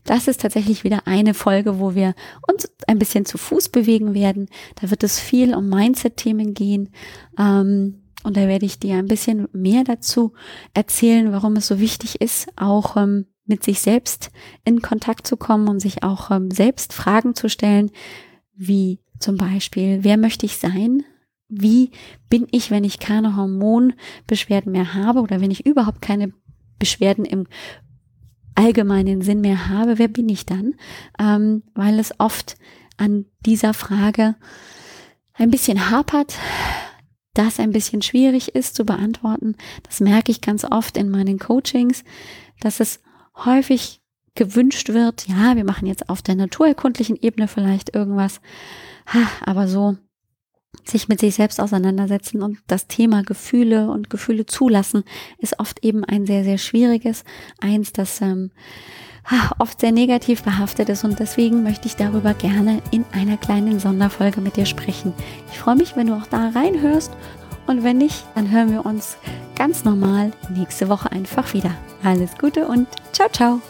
Das 0.04 0.28
ist 0.28 0.40
tatsächlich 0.40 0.84
wieder 0.84 1.06
eine 1.06 1.34
Folge, 1.34 1.78
wo 1.78 1.94
wir 1.94 2.14
uns 2.48 2.68
ein 2.86 2.98
bisschen 2.98 3.24
zu 3.24 3.38
Fuß 3.38 3.68
bewegen 3.68 4.14
werden. 4.14 4.48
Da 4.80 4.90
wird 4.90 5.02
es 5.02 5.18
viel 5.18 5.54
um 5.54 5.68
Mindset-Themen 5.68 6.54
gehen. 6.54 6.90
Ähm, 7.38 8.02
und 8.22 8.36
da 8.36 8.48
werde 8.48 8.66
ich 8.66 8.80
dir 8.80 8.96
ein 8.96 9.06
bisschen 9.06 9.48
mehr 9.52 9.84
dazu 9.84 10.32
erzählen, 10.74 11.30
warum 11.32 11.56
es 11.56 11.68
so 11.68 11.78
wichtig 11.78 12.20
ist, 12.20 12.48
auch 12.56 12.96
ähm, 12.96 13.26
mit 13.46 13.64
sich 13.64 13.80
selbst 13.80 14.30
in 14.64 14.82
Kontakt 14.82 15.26
zu 15.26 15.36
kommen 15.36 15.68
und 15.68 15.80
sich 15.80 16.02
auch 16.02 16.30
ähm, 16.30 16.50
selbst 16.50 16.92
Fragen 16.92 17.34
zu 17.34 17.48
stellen, 17.48 17.90
wie 18.54 19.00
zum 19.18 19.36
Beispiel, 19.36 20.00
wer 20.02 20.16
möchte 20.16 20.46
ich 20.46 20.56
sein? 20.56 21.04
Wie 21.48 21.90
bin 22.28 22.46
ich, 22.50 22.70
wenn 22.70 22.84
ich 22.84 22.98
keine 22.98 23.36
Hormonbeschwerden 23.36 24.72
mehr 24.72 24.94
habe 24.94 25.20
oder 25.20 25.40
wenn 25.40 25.50
ich 25.50 25.64
überhaupt 25.64 26.02
keine 26.02 26.32
Beschwerden 26.78 27.24
im 27.24 27.46
allgemeinen 28.54 29.22
Sinn 29.22 29.40
mehr 29.40 29.68
habe? 29.68 29.98
Wer 29.98 30.08
bin 30.08 30.28
ich 30.28 30.44
dann? 30.44 30.74
Ähm, 31.18 31.62
weil 31.74 31.98
es 31.98 32.18
oft 32.18 32.56
an 32.96 33.26
dieser 33.44 33.74
Frage 33.74 34.34
ein 35.34 35.50
bisschen 35.50 35.90
hapert, 35.90 36.34
das 37.34 37.60
ein 37.60 37.70
bisschen 37.70 38.02
schwierig 38.02 38.54
ist 38.54 38.74
zu 38.74 38.84
beantworten. 38.84 39.56
Das 39.82 40.00
merke 40.00 40.32
ich 40.32 40.40
ganz 40.40 40.64
oft 40.64 40.96
in 40.96 41.10
meinen 41.10 41.38
Coachings, 41.38 42.02
dass 42.60 42.80
es 42.80 43.00
häufig 43.44 44.00
gewünscht 44.34 44.90
wird, 44.90 45.26
ja, 45.28 45.56
wir 45.56 45.64
machen 45.64 45.86
jetzt 45.86 46.08
auf 46.08 46.22
der 46.22 46.34
naturerkundlichen 46.34 47.16
Ebene 47.16 47.48
vielleicht 47.48 47.94
irgendwas, 47.94 48.40
aber 49.44 49.66
so 49.66 49.96
sich 50.84 51.08
mit 51.08 51.20
sich 51.20 51.34
selbst 51.34 51.60
auseinandersetzen 51.60 52.42
und 52.42 52.58
das 52.66 52.86
Thema 52.86 53.22
Gefühle 53.22 53.90
und 53.90 54.10
Gefühle 54.10 54.46
zulassen 54.46 55.04
ist 55.38 55.58
oft 55.58 55.84
eben 55.84 56.04
ein 56.04 56.26
sehr, 56.26 56.44
sehr 56.44 56.58
schwieriges, 56.58 57.24
eins, 57.60 57.92
das 57.92 58.20
ähm, 58.20 58.50
oft 59.58 59.80
sehr 59.80 59.92
negativ 59.92 60.42
behaftet 60.42 60.88
ist. 60.88 61.04
Und 61.04 61.18
deswegen 61.18 61.62
möchte 61.62 61.86
ich 61.86 61.96
darüber 61.96 62.34
gerne 62.34 62.82
in 62.90 63.04
einer 63.12 63.36
kleinen 63.36 63.80
Sonderfolge 63.80 64.40
mit 64.40 64.56
dir 64.56 64.66
sprechen. 64.66 65.12
Ich 65.50 65.58
freue 65.58 65.76
mich, 65.76 65.96
wenn 65.96 66.08
du 66.08 66.14
auch 66.14 66.26
da 66.26 66.50
reinhörst 66.50 67.12
und 67.66 67.84
wenn 67.84 67.98
nicht, 67.98 68.24
dann 68.34 68.50
hören 68.50 68.72
wir 68.72 68.86
uns 68.86 69.16
ganz 69.56 69.84
normal 69.84 70.32
nächste 70.50 70.88
Woche 70.88 71.10
einfach 71.12 71.52
wieder. 71.54 71.72
Alles 72.02 72.36
Gute 72.38 72.66
und 72.68 72.86
ciao, 73.12 73.28
ciao. 73.28 73.60